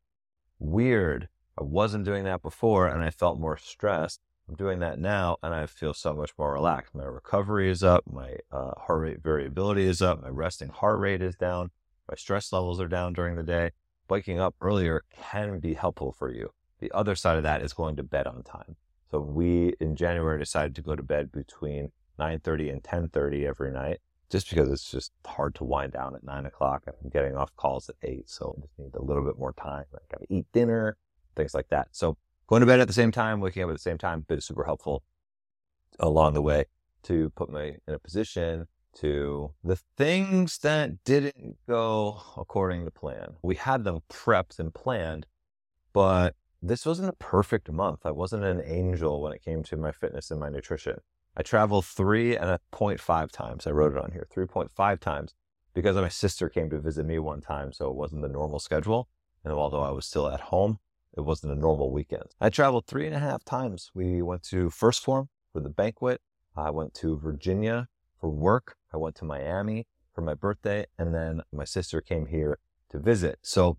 Weird. 0.60 1.30
I 1.58 1.64
wasn't 1.64 2.06
doing 2.06 2.24
that 2.24 2.42
before 2.42 2.88
and 2.88 3.04
I 3.04 3.10
felt 3.10 3.40
more 3.40 3.58
stressed. 3.58 4.22
I'm 4.50 4.56
doing 4.56 4.80
that 4.80 5.00
now 5.00 5.38
and 5.42 5.54
I 5.54 5.66
feel 5.66 5.94
so 5.94 6.14
much 6.14 6.32
more 6.38 6.54
relaxed. 6.54 6.96
My 6.96 7.06
recovery 7.06 7.70
is 7.70 7.84
up, 7.84 8.04
my 8.12 8.38
uh, 8.52 8.72
heart 8.78 9.02
rate 9.02 9.24
variability 9.24 9.86
is 9.86 10.02
up, 10.02 10.22
my 10.22 10.30
resting 10.30 10.70
heart 10.70 11.00
rate 11.00 11.22
is 11.22 11.36
down, 11.36 11.72
my 12.10 12.16
stress 12.16 12.52
levels 12.52 12.82
are 12.82 12.88
down 12.88 13.14
during 13.14 13.36
the 13.36 13.44
day. 13.44 13.72
Waking 14.10 14.40
up 14.40 14.56
earlier 14.62 15.04
can 15.12 15.60
be 15.60 15.74
helpful 15.74 16.12
for 16.12 16.32
you. 16.32 16.52
The 16.80 16.92
other 16.92 17.16
side 17.16 17.38
of 17.38 17.44
that 17.44 17.62
is 17.62 17.72
going 17.74 17.96
to 17.96 18.04
bed 18.04 18.28
on 18.28 18.44
time. 18.44 18.76
So 19.10 19.20
we 19.20 19.74
in 19.80 19.96
January 19.96 20.40
decided 20.40 20.76
to 20.76 20.82
go 20.82 20.96
to 20.96 21.04
bed 21.04 21.32
between 21.32 21.92
9:30 22.20 22.72
and 22.72 22.84
10:30 22.84 23.46
every 23.48 23.72
night, 23.72 24.02
just 24.30 24.50
because 24.50 24.70
it's 24.70 24.90
just 24.90 25.12
hard 25.26 25.56
to 25.56 25.64
wind 25.64 25.94
down 25.94 26.16
at 26.16 26.24
nine 26.24 26.46
o'clock. 26.46 26.84
I'm 26.88 27.10
getting 27.10 27.38
off 27.38 27.56
calls 27.56 27.90
at 27.90 27.96
eight, 28.02 28.30
so 28.30 28.56
I 28.58 28.62
just 28.62 28.78
need 28.78 28.96
a 28.96 29.02
little 29.02 29.24
bit 29.24 29.38
more 29.38 29.54
time. 29.54 29.86
I 29.94 30.00
got 30.12 30.22
to 30.22 30.34
eat 30.34 30.46
dinner, 30.52 30.98
things 31.36 31.54
like 31.54 31.70
that. 31.70 31.90
So 31.92 32.18
going 32.48 32.62
to 32.62 32.66
bed 32.66 32.80
at 32.80 32.88
the 32.88 32.94
same 32.94 33.12
time, 33.12 33.40
waking 33.40 33.64
up 33.64 33.70
at 33.70 33.74
the 33.74 33.80
same 33.80 33.98
time, 33.98 34.26
been 34.28 34.42
super 34.42 34.64
helpful 34.64 35.04
along 36.00 36.34
the 36.34 36.42
way 36.42 36.66
to 37.04 37.30
put 37.32 37.52
me 37.52 37.78
in 37.88 37.94
a 37.94 38.00
position 38.00 38.68
to 38.96 39.52
the 39.64 39.78
things 39.98 40.60
that 40.60 41.04
didn't 41.04 41.58
go 41.68 42.22
according 42.38 42.86
to 42.86 42.92
plan. 42.92 43.36
We 43.42 43.56
had 43.56 43.84
them 43.84 44.02
prepped 44.12 44.60
and 44.60 44.74
planned, 44.74 45.26
but 45.94 46.36
this 46.62 46.86
wasn't 46.86 47.10
a 47.10 47.14
perfect 47.14 47.72
month. 47.72 48.06
I 48.06 48.12
wasn't 48.12 48.44
an 48.44 48.62
angel 48.66 49.22
when 49.22 49.34
it 49.34 49.44
came 49.44 49.64
to 49.64 49.78
my 49.78 49.92
fitness 49.92 50.32
and 50.32 50.40
my 50.40 50.50
nutrition. 50.50 51.00
I 51.36 51.42
traveled 51.42 51.86
three 51.86 52.38
and 52.38 52.50
a 52.50 52.60
0.5 52.72 53.32
times. 53.32 53.66
I 53.66 53.72
wrote 53.72 53.94
it 53.94 54.04
on 54.04 54.12
here, 54.12 54.28
3.5 54.34 55.00
times 55.00 55.34
because 55.74 55.96
my 55.96 56.10
sister 56.10 56.48
came 56.50 56.70
to 56.70 56.80
visit 56.80 57.06
me 57.06 57.20
one 57.20 57.42
time. 57.42 57.74
So 57.74 57.90
it 57.90 57.96
wasn't 57.96 58.22
the 58.22 58.30
normal 58.30 58.60
schedule. 58.60 59.10
And 59.44 59.52
although 59.52 59.82
I 59.82 59.90
was 59.90 60.06
still 60.06 60.30
at 60.30 60.40
home, 60.40 60.80
it 61.16 61.22
wasn't 61.22 61.54
a 61.54 61.56
normal 61.56 61.92
weekend. 61.92 62.36
I 62.42 62.50
traveled 62.50 62.88
three 62.88 63.06
and 63.06 63.16
a 63.16 63.20
half 63.20 63.44
times. 63.44 63.92
We 63.94 64.22
went 64.22 64.44
to 64.44 64.70
1st 64.70 65.02
Phorm 65.02 65.30
for 65.52 65.60
the 65.60 65.70
banquet. 65.70 66.22
I 66.56 66.72
went 66.72 66.94
to 66.96 67.18
Virginia 67.18 67.88
for 68.20 68.30
work. 68.30 68.78
I 68.94 68.98
went 68.98 69.16
to 69.18 69.26
Miami 69.26 69.88
for 70.14 70.22
my 70.22 70.34
birthday. 70.34 70.86
And 70.98 71.14
then 71.14 71.42
my 71.52 71.66
sister 71.66 72.02
came 72.02 72.28
here 72.28 72.58
to 72.90 73.00
visit. 73.00 73.40
So 73.42 73.78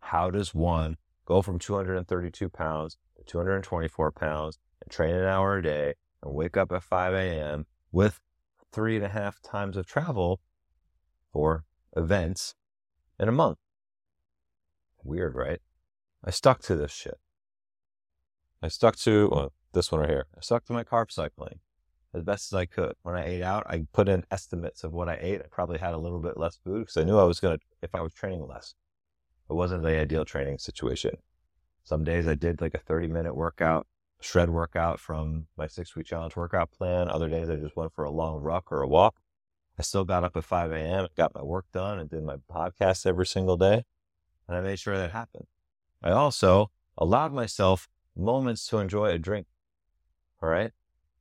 how 0.00 0.30
does 0.30 0.54
one 0.54 0.96
go 1.26 1.42
from 1.42 1.58
232 1.58 2.48
pounds 2.48 2.96
to 3.16 3.24
224 3.24 4.12
pounds 4.12 4.58
and 4.82 4.90
train 4.90 5.14
an 5.14 5.24
hour 5.24 5.58
a 5.58 5.62
day 5.62 5.94
and 6.22 6.34
wake 6.34 6.56
up 6.56 6.72
at 6.72 6.82
5 6.82 7.14
a.m. 7.14 7.66
with 7.90 8.20
three 8.72 8.96
and 8.96 9.04
a 9.04 9.08
half 9.08 9.40
times 9.42 9.76
of 9.76 9.86
travel 9.86 10.40
for 11.32 11.64
events 11.96 12.54
in 13.18 13.28
a 13.28 13.32
month? 13.32 13.58
Weird, 15.04 15.34
right? 15.34 15.60
I 16.24 16.30
stuck 16.30 16.60
to 16.62 16.76
this 16.76 16.92
shit. 16.92 17.18
I 18.62 18.68
stuck 18.68 18.96
to 18.96 19.28
well, 19.32 19.52
this 19.72 19.90
one 19.90 20.02
right 20.02 20.10
here. 20.10 20.26
I 20.36 20.40
stuck 20.40 20.64
to 20.66 20.72
my 20.72 20.84
carb 20.84 21.10
cycling 21.10 21.60
as 22.14 22.22
best 22.22 22.52
as 22.52 22.56
I 22.56 22.66
could. 22.66 22.94
When 23.02 23.16
I 23.16 23.24
ate 23.24 23.42
out, 23.42 23.66
I 23.66 23.86
put 23.92 24.08
in 24.08 24.24
estimates 24.30 24.84
of 24.84 24.92
what 24.92 25.08
I 25.08 25.18
ate. 25.20 25.40
I 25.40 25.46
probably 25.50 25.78
had 25.78 25.94
a 25.94 25.98
little 25.98 26.20
bit 26.20 26.36
less 26.36 26.56
food 26.56 26.80
because 26.80 26.96
I 26.96 27.04
knew 27.04 27.18
I 27.18 27.24
was 27.24 27.40
going 27.40 27.58
to, 27.58 27.64
if 27.82 27.94
I 27.94 28.00
was 28.00 28.12
training 28.12 28.46
less. 28.46 28.74
It 29.50 29.54
wasn't 29.54 29.82
the 29.82 29.98
ideal 29.98 30.24
training 30.24 30.58
situation. 30.58 31.16
Some 31.84 32.04
days 32.04 32.28
I 32.28 32.34
did 32.34 32.60
like 32.60 32.74
a 32.74 32.78
30 32.78 33.08
minute 33.08 33.34
workout, 33.34 33.86
shred 34.20 34.50
workout 34.50 35.00
from 35.00 35.46
my 35.56 35.66
six 35.66 35.96
week 35.96 36.06
challenge 36.06 36.36
workout 36.36 36.70
plan. 36.70 37.08
Other 37.08 37.28
days 37.28 37.50
I 37.50 37.56
just 37.56 37.76
went 37.76 37.92
for 37.92 38.04
a 38.04 38.10
long 38.10 38.40
ruck 38.40 38.70
or 38.70 38.82
a 38.82 38.88
walk. 38.88 39.16
I 39.78 39.82
still 39.82 40.04
got 40.04 40.22
up 40.22 40.36
at 40.36 40.44
5 40.44 40.70
a.m., 40.70 41.08
got 41.16 41.34
my 41.34 41.42
work 41.42 41.64
done, 41.72 41.98
and 41.98 42.08
did 42.08 42.22
my 42.22 42.36
podcast 42.50 43.06
every 43.06 43.26
single 43.26 43.56
day. 43.56 43.84
And 44.46 44.56
I 44.56 44.60
made 44.60 44.78
sure 44.78 44.96
that 44.96 45.10
happened. 45.10 45.46
I 46.02 46.10
also 46.10 46.70
allowed 46.98 47.32
myself 47.32 47.88
moments 48.16 48.66
to 48.68 48.78
enjoy 48.78 49.10
a 49.10 49.18
drink. 49.18 49.46
All 50.42 50.48
right. 50.48 50.72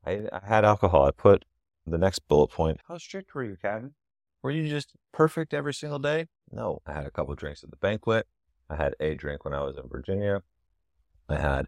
I, 0.06 0.28
I 0.32 0.42
had 0.44 0.66
alcohol. 0.66 1.06
I 1.06 1.12
put 1.12 1.46
the 1.86 1.98
next 1.98 2.28
bullet 2.28 2.48
point. 2.48 2.80
How 2.88 2.98
strict 2.98 3.34
were 3.36 3.44
you, 3.44 3.58
Kevin? 3.62 3.94
Were 4.42 4.52
you 4.52 4.68
just 4.68 4.94
perfect 5.12 5.54
every 5.54 5.74
single 5.74 6.00
day? 6.00 6.28
No. 6.52 6.82
I 6.88 6.94
had 6.94 7.06
a 7.06 7.12
couple 7.12 7.36
drinks 7.36 7.64
at 7.64 7.70
the 7.70 7.78
banquet. 7.78 8.28
I 8.70 8.76
had 8.76 8.96
a 9.00 9.14
drink 9.14 9.46
when 9.46 9.54
I 9.54 9.62
was 9.62 9.78
in 9.78 9.88
Virginia. 9.88 10.42
I 11.30 11.38
had 11.38 11.68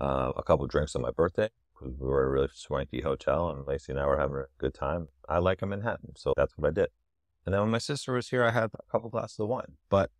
uh, 0.00 0.32
a 0.36 0.42
couple 0.42 0.66
drinks 0.66 0.94
on 0.94 1.02
my 1.02 1.10
birthday 1.10 1.48
because 1.74 1.94
we 1.98 2.06
were 2.06 2.22
at 2.22 2.26
a 2.26 2.30
really 2.30 2.48
swanky 2.54 3.00
hotel 3.00 3.50
and 3.50 3.66
Lacey 3.66 3.92
and 3.92 4.00
I 4.00 4.06
were 4.06 4.18
having 4.18 4.36
a 4.36 4.44
good 4.58 4.74
time. 4.74 5.08
I 5.28 5.38
like 5.38 5.62
a 5.62 5.66
Manhattan, 5.66 6.14
so 6.16 6.32
that's 6.36 6.56
what 6.56 6.68
I 6.68 6.72
did. 6.72 6.88
And 7.44 7.52
then 7.52 7.62
when 7.62 7.70
my 7.70 7.78
sister 7.78 8.12
was 8.12 8.28
here, 8.28 8.44
I 8.44 8.50
had 8.50 8.70
a 8.74 8.90
couple 8.90 9.10
glasses 9.10 9.40
of 9.40 9.48
wine. 9.48 9.76
But 9.88 10.10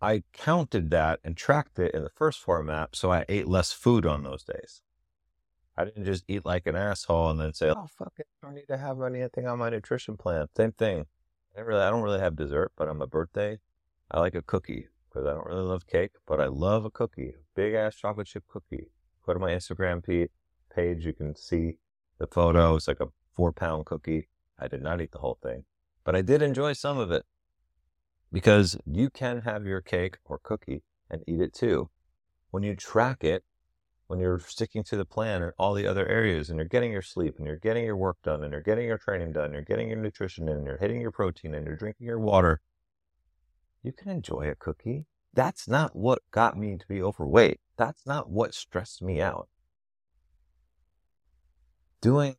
I 0.00 0.22
counted 0.32 0.90
that 0.90 1.20
and 1.24 1.36
tracked 1.36 1.78
it 1.78 1.94
in 1.94 2.04
the 2.04 2.10
1st 2.10 2.38
Phorm 2.38 2.70
app, 2.70 2.94
so 2.94 3.10
I 3.10 3.24
ate 3.28 3.48
less 3.48 3.72
food 3.72 4.04
on 4.04 4.22
those 4.22 4.44
days. 4.44 4.82
I 5.76 5.84
didn't 5.84 6.04
just 6.04 6.24
eat 6.28 6.44
like 6.44 6.66
an 6.66 6.76
asshole 6.76 7.30
and 7.30 7.40
then 7.40 7.52
say, 7.52 7.70
"Oh 7.70 7.86
fuck 7.98 8.14
it, 8.18 8.26
I 8.42 8.46
don't 8.46 8.54
need 8.54 8.68
to 8.68 8.78
have 8.78 9.00
anything 9.02 9.46
on 9.46 9.58
my 9.58 9.70
nutrition 9.70 10.16
plan." 10.16 10.48
Same 10.56 10.72
thing. 10.72 11.06
I 11.56 11.60
really, 11.60 11.82
I 11.82 11.90
don't 11.90 12.02
really 12.02 12.20
have 12.20 12.36
dessert, 12.36 12.72
but 12.76 12.88
on 12.88 12.98
my 12.98 13.06
birthday, 13.06 13.58
I 14.10 14.20
like 14.20 14.34
a 14.34 14.42
cookie 14.42 14.88
because 15.08 15.26
I 15.26 15.32
don't 15.32 15.46
really 15.46 15.62
love 15.62 15.86
cake, 15.86 16.12
but 16.26 16.40
I 16.40 16.46
love 16.46 16.84
a 16.84 16.90
cookie, 16.90 17.34
big 17.54 17.74
ass 17.74 17.96
chocolate 17.96 18.26
chip 18.26 18.44
cookie. 18.48 18.90
Go 19.24 19.32
to 19.32 19.38
my 19.38 19.52
Instagram 19.52 20.02
page, 20.04 21.04
you 21.06 21.12
can 21.12 21.34
see 21.34 21.78
the 22.18 22.26
photo. 22.26 22.76
It's 22.76 22.88
like 22.88 23.00
a 23.00 23.08
four 23.34 23.52
pound 23.52 23.86
cookie. 23.86 24.28
I 24.58 24.68
did 24.68 24.82
not 24.82 25.00
eat 25.00 25.12
the 25.12 25.18
whole 25.18 25.38
thing, 25.42 25.64
but 26.04 26.14
I 26.14 26.22
did 26.22 26.42
enjoy 26.42 26.74
some 26.74 26.98
of 26.98 27.10
it 27.10 27.24
because 28.36 28.76
you 28.84 29.08
can 29.08 29.40
have 29.40 29.64
your 29.64 29.80
cake 29.80 30.18
or 30.26 30.38
cookie 30.42 30.82
and 31.10 31.22
eat 31.26 31.40
it 31.40 31.54
too. 31.54 31.88
When 32.50 32.62
you 32.62 32.76
track 32.76 33.24
it, 33.24 33.42
when 34.08 34.18
you're 34.20 34.38
sticking 34.40 34.84
to 34.84 34.96
the 34.98 35.06
plan 35.06 35.42
and 35.42 35.52
all 35.58 35.72
the 35.72 35.86
other 35.86 36.06
areas 36.06 36.50
and 36.50 36.58
you're 36.58 36.68
getting 36.68 36.92
your 36.92 37.00
sleep 37.00 37.36
and 37.38 37.46
you're 37.46 37.56
getting 37.56 37.86
your 37.86 37.96
work 37.96 38.18
done 38.22 38.44
and 38.44 38.52
you're 38.52 38.60
getting 38.60 38.84
your 38.84 38.98
training 38.98 39.32
done, 39.32 39.54
you're 39.54 39.62
getting 39.62 39.88
your 39.88 39.96
nutrition 39.96 40.50
in, 40.50 40.58
and 40.58 40.66
you're 40.66 40.76
hitting 40.76 41.00
your 41.00 41.12
protein 41.12 41.54
and 41.54 41.64
you're 41.64 41.78
drinking 41.78 42.06
your 42.06 42.18
water, 42.18 42.60
you 43.82 43.90
can 43.90 44.10
enjoy 44.10 44.50
a 44.50 44.54
cookie. 44.54 45.06
That's 45.32 45.66
not 45.66 45.96
what 45.96 46.18
got 46.30 46.58
me 46.58 46.76
to 46.76 46.86
be 46.86 47.00
overweight. 47.00 47.60
That's 47.78 48.04
not 48.04 48.28
what 48.28 48.52
stressed 48.52 49.00
me 49.00 49.18
out. 49.18 49.48
Doing 52.02 52.36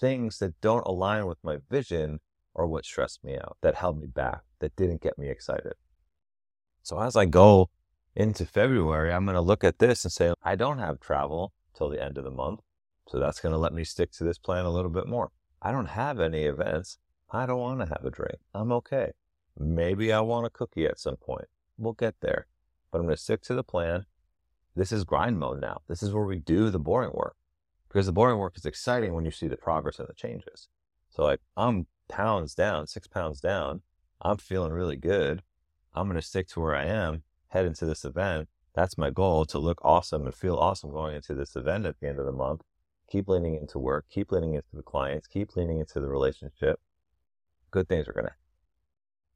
things 0.00 0.38
that 0.38 0.58
don't 0.62 0.86
align 0.86 1.26
with 1.26 1.44
my 1.44 1.58
vision 1.68 2.20
are 2.58 2.66
what 2.66 2.84
stressed 2.84 3.24
me 3.24 3.36
out, 3.36 3.56
that 3.62 3.76
held 3.76 4.00
me 4.00 4.08
back, 4.08 4.42
that 4.58 4.76
didn't 4.76 5.00
get 5.00 5.16
me 5.16 5.28
excited. 5.28 5.74
So 6.82 7.00
as 7.00 7.16
I 7.16 7.24
go 7.24 7.70
into 8.16 8.44
February, 8.44 9.12
I'm 9.12 9.24
going 9.24 9.36
to 9.36 9.40
look 9.40 9.62
at 9.62 9.78
this 9.78 10.04
and 10.04 10.12
say, 10.12 10.32
I 10.42 10.56
don't 10.56 10.78
have 10.78 11.00
travel 11.00 11.52
till 11.74 11.88
the 11.88 12.02
end 12.02 12.18
of 12.18 12.24
the 12.24 12.30
month. 12.30 12.60
So 13.08 13.18
that's 13.18 13.40
going 13.40 13.52
to 13.52 13.58
let 13.58 13.72
me 13.72 13.84
stick 13.84 14.10
to 14.12 14.24
this 14.24 14.38
plan 14.38 14.64
a 14.64 14.70
little 14.70 14.90
bit 14.90 15.06
more. 15.06 15.30
I 15.62 15.70
don't 15.70 15.86
have 15.86 16.20
any 16.20 16.42
events. 16.42 16.98
I 17.30 17.46
don't 17.46 17.60
want 17.60 17.80
to 17.80 17.86
have 17.86 18.04
a 18.04 18.10
drink. 18.10 18.38
I'm 18.54 18.72
okay. 18.72 19.12
Maybe 19.58 20.12
I 20.12 20.20
want 20.20 20.46
a 20.46 20.50
cookie 20.50 20.86
at 20.86 20.98
some 20.98 21.16
point. 21.16 21.46
We'll 21.78 21.92
get 21.92 22.16
there. 22.20 22.46
But 22.90 22.98
I'm 22.98 23.04
going 23.04 23.16
to 23.16 23.22
stick 23.22 23.42
to 23.42 23.54
the 23.54 23.64
plan. 23.64 24.06
This 24.74 24.92
is 24.92 25.04
grind 25.04 25.38
mode 25.38 25.60
now. 25.60 25.82
This 25.88 26.02
is 26.02 26.12
where 26.12 26.24
we 26.24 26.38
do 26.38 26.70
the 26.70 26.78
boring 26.78 27.12
work 27.12 27.36
because 27.88 28.06
the 28.06 28.12
boring 28.12 28.38
work 28.38 28.56
is 28.56 28.66
exciting 28.66 29.14
when 29.14 29.24
you 29.24 29.30
see 29.30 29.48
the 29.48 29.56
progress 29.56 29.98
and 29.98 30.08
the 30.08 30.14
changes. 30.14 30.68
So, 31.10 31.24
like, 31.24 31.40
I'm 31.56 31.86
pounds 32.08 32.54
down, 32.54 32.86
six 32.86 33.06
pounds 33.06 33.40
down. 33.40 33.82
I'm 34.20 34.38
feeling 34.38 34.72
really 34.72 34.96
good. 34.96 35.42
I'm 35.94 36.06
going 36.06 36.20
to 36.20 36.26
stick 36.26 36.48
to 36.48 36.60
where 36.60 36.74
I 36.74 36.84
am 36.84 37.22
head 37.48 37.66
into 37.66 37.86
this 37.86 38.04
event. 38.04 38.48
That's 38.74 38.98
my 38.98 39.10
goal 39.10 39.44
to 39.46 39.58
look 39.58 39.80
awesome 39.82 40.24
and 40.24 40.34
feel 40.34 40.56
awesome 40.56 40.90
going 40.90 41.16
into 41.16 41.34
this 41.34 41.56
event 41.56 41.86
at 41.86 41.98
the 42.00 42.08
end 42.08 42.18
of 42.18 42.26
the 42.26 42.32
month. 42.32 42.62
Keep 43.10 43.28
leaning 43.28 43.54
into 43.54 43.78
work, 43.78 44.04
keep 44.10 44.30
leaning 44.30 44.54
into 44.54 44.68
the 44.74 44.82
clients, 44.82 45.26
keep 45.26 45.56
leaning 45.56 45.80
into 45.80 45.98
the 46.00 46.08
relationship. 46.08 46.78
Good 47.70 47.88
things 47.88 48.06
are 48.06 48.12
going 48.12 48.26
to. 48.26 48.34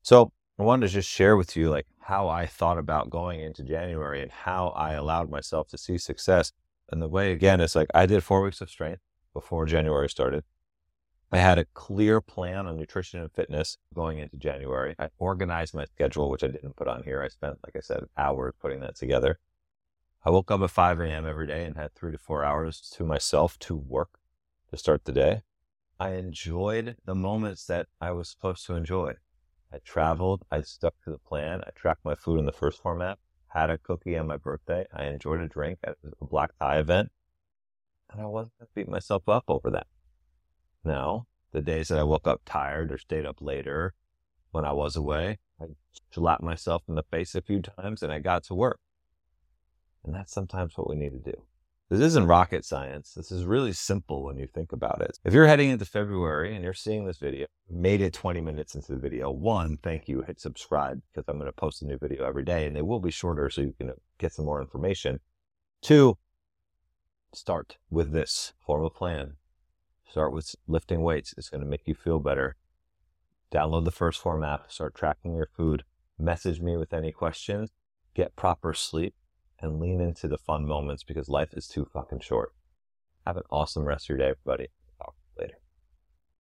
So 0.03 0.33
I 0.59 0.63
wanted 0.63 0.89
to 0.89 0.93
just 0.93 1.09
share 1.09 1.37
with 1.37 1.57
you 1.57 1.71
like 1.71 1.87
how 2.01 2.29
I 2.29 2.47
thought 2.47 2.79
about 2.79 3.11
going 3.11 3.41
into 3.41 3.63
January 3.63 4.23
and 4.23 4.31
how 4.31 4.69
I 4.69 4.93
allowed 4.93 5.31
myself 5.31 5.69
to 5.69 5.79
see 5.79 5.97
success. 5.97 6.53
And 6.91 7.01
the 7.01 7.09
way 7.09 7.33
again 7.33 7.61
is 7.61 7.75
like 7.75 7.89
I 7.95 8.05
did 8.05 8.23
four 8.23 8.43
weeks 8.43 8.61
of 8.61 8.69
strength 8.69 9.01
before 9.33 9.65
January 9.65 10.11
started. 10.11 10.45
I 11.35 11.39
had 11.39 11.59
a 11.59 11.65
clear 11.65 12.21
plan 12.21 12.67
on 12.67 12.77
nutrition 12.77 13.19
and 13.19 13.33
fitness 13.33 13.79
going 13.95 14.19
into 14.19 14.37
January. 14.37 14.95
I 14.99 15.09
organized 15.19 15.73
my 15.73 15.87
schedule, 15.87 16.29
which 16.29 16.45
I 16.45 16.49
didn't 16.49 16.77
put 16.77 16.89
on 16.89 17.05
here. 17.05 17.23
I 17.23 17.29
spent, 17.29 17.59
like 17.65 17.75
I 17.75 17.81
said, 17.81 18.05
hours 18.19 18.53
putting 18.61 18.81
that 18.81 18.97
together. 18.97 19.39
I 20.27 20.31
woke 20.31 20.51
up 20.51 20.61
at 20.61 20.71
5 20.71 21.01
a.m. 21.01 21.27
every 21.27 21.47
day 21.47 21.65
and 21.65 21.75
had 21.75 21.95
three 21.95 22.13
to 22.13 22.19
four 22.19 22.45
hours 22.45 22.81
to 22.97 23.05
myself 23.05 23.59
to 23.61 23.75
work 23.75 24.19
to 24.71 24.77
start 24.77 25.07
the 25.07 25.13
day. 25.13 25.41
I 25.99 26.11
enjoyed 26.11 26.97
the 27.07 27.15
moments 27.15 27.65
that 27.67 27.87
I 27.99 28.11
was 28.11 28.29
supposed 28.29 28.67
to 28.67 28.75
enjoy. 28.75 29.15
I 29.73 29.79
traveled, 29.79 30.45
I 30.51 30.61
stuck 30.61 30.95
to 31.05 31.11
the 31.11 31.19
plan, 31.19 31.63
I 31.67 31.71
tracked 31.75 32.05
my 32.05 32.15
food 32.15 32.41
in 32.41 32.45
the 32.45 32.53
1st 32.53 32.83
Phorm 32.83 33.01
app, 33.01 33.19
had 33.49 33.71
a 33.71 33.79
cookie 33.79 34.19
on 34.19 34.27
my 34.27 34.37
birthday, 34.37 34.87
I 34.93 35.05
enjoyed 35.05 35.41
a 35.41 35.49
drink 35.49 35.79
at 35.83 35.97
a 36.21 36.25
black 36.27 36.51
tie 36.59 36.79
event, 36.79 37.11
and 38.11 38.21
I 38.21 38.27
wasn't 38.27 38.53
going 38.59 38.67
to 38.67 38.73
beat 38.75 38.89
myself 38.89 39.29
up 39.31 39.45
over 39.49 39.71
that. 39.71 39.87
Now, 40.85 41.27
the 41.53 41.63
days 41.63 41.89
that 41.89 41.99
I 41.99 42.03
woke 42.03 42.27
up 42.27 42.43
tired 42.45 42.93
or 42.93 42.99
stayed 42.99 43.27
up 43.27 43.37
later 43.41 43.95
when 44.51 44.65
I 44.65 44.73
was 44.73 44.97
away, 44.97 45.39
I 45.61 45.67
slapped 46.11 46.43
myself 46.43 46.83
in 46.89 46.95
the 46.95 47.05
face 47.05 47.35
a 47.35 47.43
few 47.43 47.63
times 47.63 48.03
and 48.03 48.13
I 48.13 48.19
got 48.19 48.45
to 48.45 48.55
work. 48.55 48.81
And 50.05 50.15
that's 50.15 50.33
sometimes 50.33 50.77
what 50.77 50.89
we 50.89 50.97
need 50.97 51.13
to 51.13 51.31
do. 51.33 51.43
This 51.89 52.01
isn't 52.01 52.27
rocket 52.27 52.65
science. 52.65 53.13
This 53.13 53.31
is 53.31 53.45
really 53.45 53.73
simple 53.73 54.25
when 54.25 54.39
you 54.39 54.47
think 54.47 54.73
about 54.73 55.03
it. 55.03 55.19
If 55.25 55.35
you're 55.35 55.47
heading 55.47 55.69
into 55.69 55.85
February 55.85 56.55
and 56.55 56.65
you're 56.65 56.73
seeing 56.73 57.05
this 57.05 57.19
video, 57.19 57.47
made 57.69 58.01
it 58.01 58.15
20 58.15 58.41
minutes 58.41 58.75
into 58.75 58.93
the 58.93 58.99
video, 58.99 59.31
one, 59.31 59.77
thank 59.83 60.09
you, 60.09 60.23
hit 60.23 60.41
subscribe 60.41 61.03
because 61.13 61.29
I'm 61.29 61.37
going 61.37 61.51
to 61.51 61.53
post 61.53 61.83
a 61.83 61.87
new 61.87 61.99
video 61.99 62.25
every 62.25 62.45
day 62.45 62.67
and 62.67 62.75
they 62.75 62.81
will 62.81 62.99
be 62.99 63.11
shorter 63.11 63.51
so 63.51 63.61
you 63.61 63.75
can 63.77 63.93
get 64.19 64.33
some 64.33 64.47
more 64.47 64.63
information. 64.63 65.21
Two, 65.83 66.17
start 67.35 67.77
with 67.91 68.13
this, 68.13 68.55
form 68.65 68.85
a 68.85 68.91
plan, 68.91 69.35
Start 70.13 70.35
with 70.35 70.55
lifting 70.69 71.01
weights. 71.01 71.35
It's 71.39 71.49
going 71.49 71.63
to 71.63 71.67
make 71.67 71.89
you 71.89 71.95
feel 71.95 72.19
better. 72.19 72.57
Download 73.51 73.87
the 73.87 73.91
1st 73.91 74.17
Phorm 74.17 74.45
app. 74.45 74.71
Start 74.71 74.95
tracking 74.95 75.35
your 75.35 75.49
food. 75.57 75.85
Message 76.19 76.61
me 76.61 76.77
with 76.77 76.93
any 76.93 77.13
questions. 77.13 77.71
Get 78.15 78.37
proper 78.37 78.75
sleep 78.75 79.15
and 79.59 79.81
lean 79.81 80.03
into 80.03 80.29
the 80.29 80.37
fun 80.37 80.67
moments 80.67 81.03
because 81.03 81.31
life 81.31 81.55
is 81.55 81.67
too 81.67 81.87
fucking 81.87 82.21
short. 82.21 82.53
Have 83.27 83.39
an 83.39 83.45
awesome 83.49 83.87
rest 83.87 84.05
of 84.05 84.09
your 84.11 84.19
day, 84.19 84.35
everybody. 84.39 84.69
Talk 84.99 85.15
later. 85.39 85.62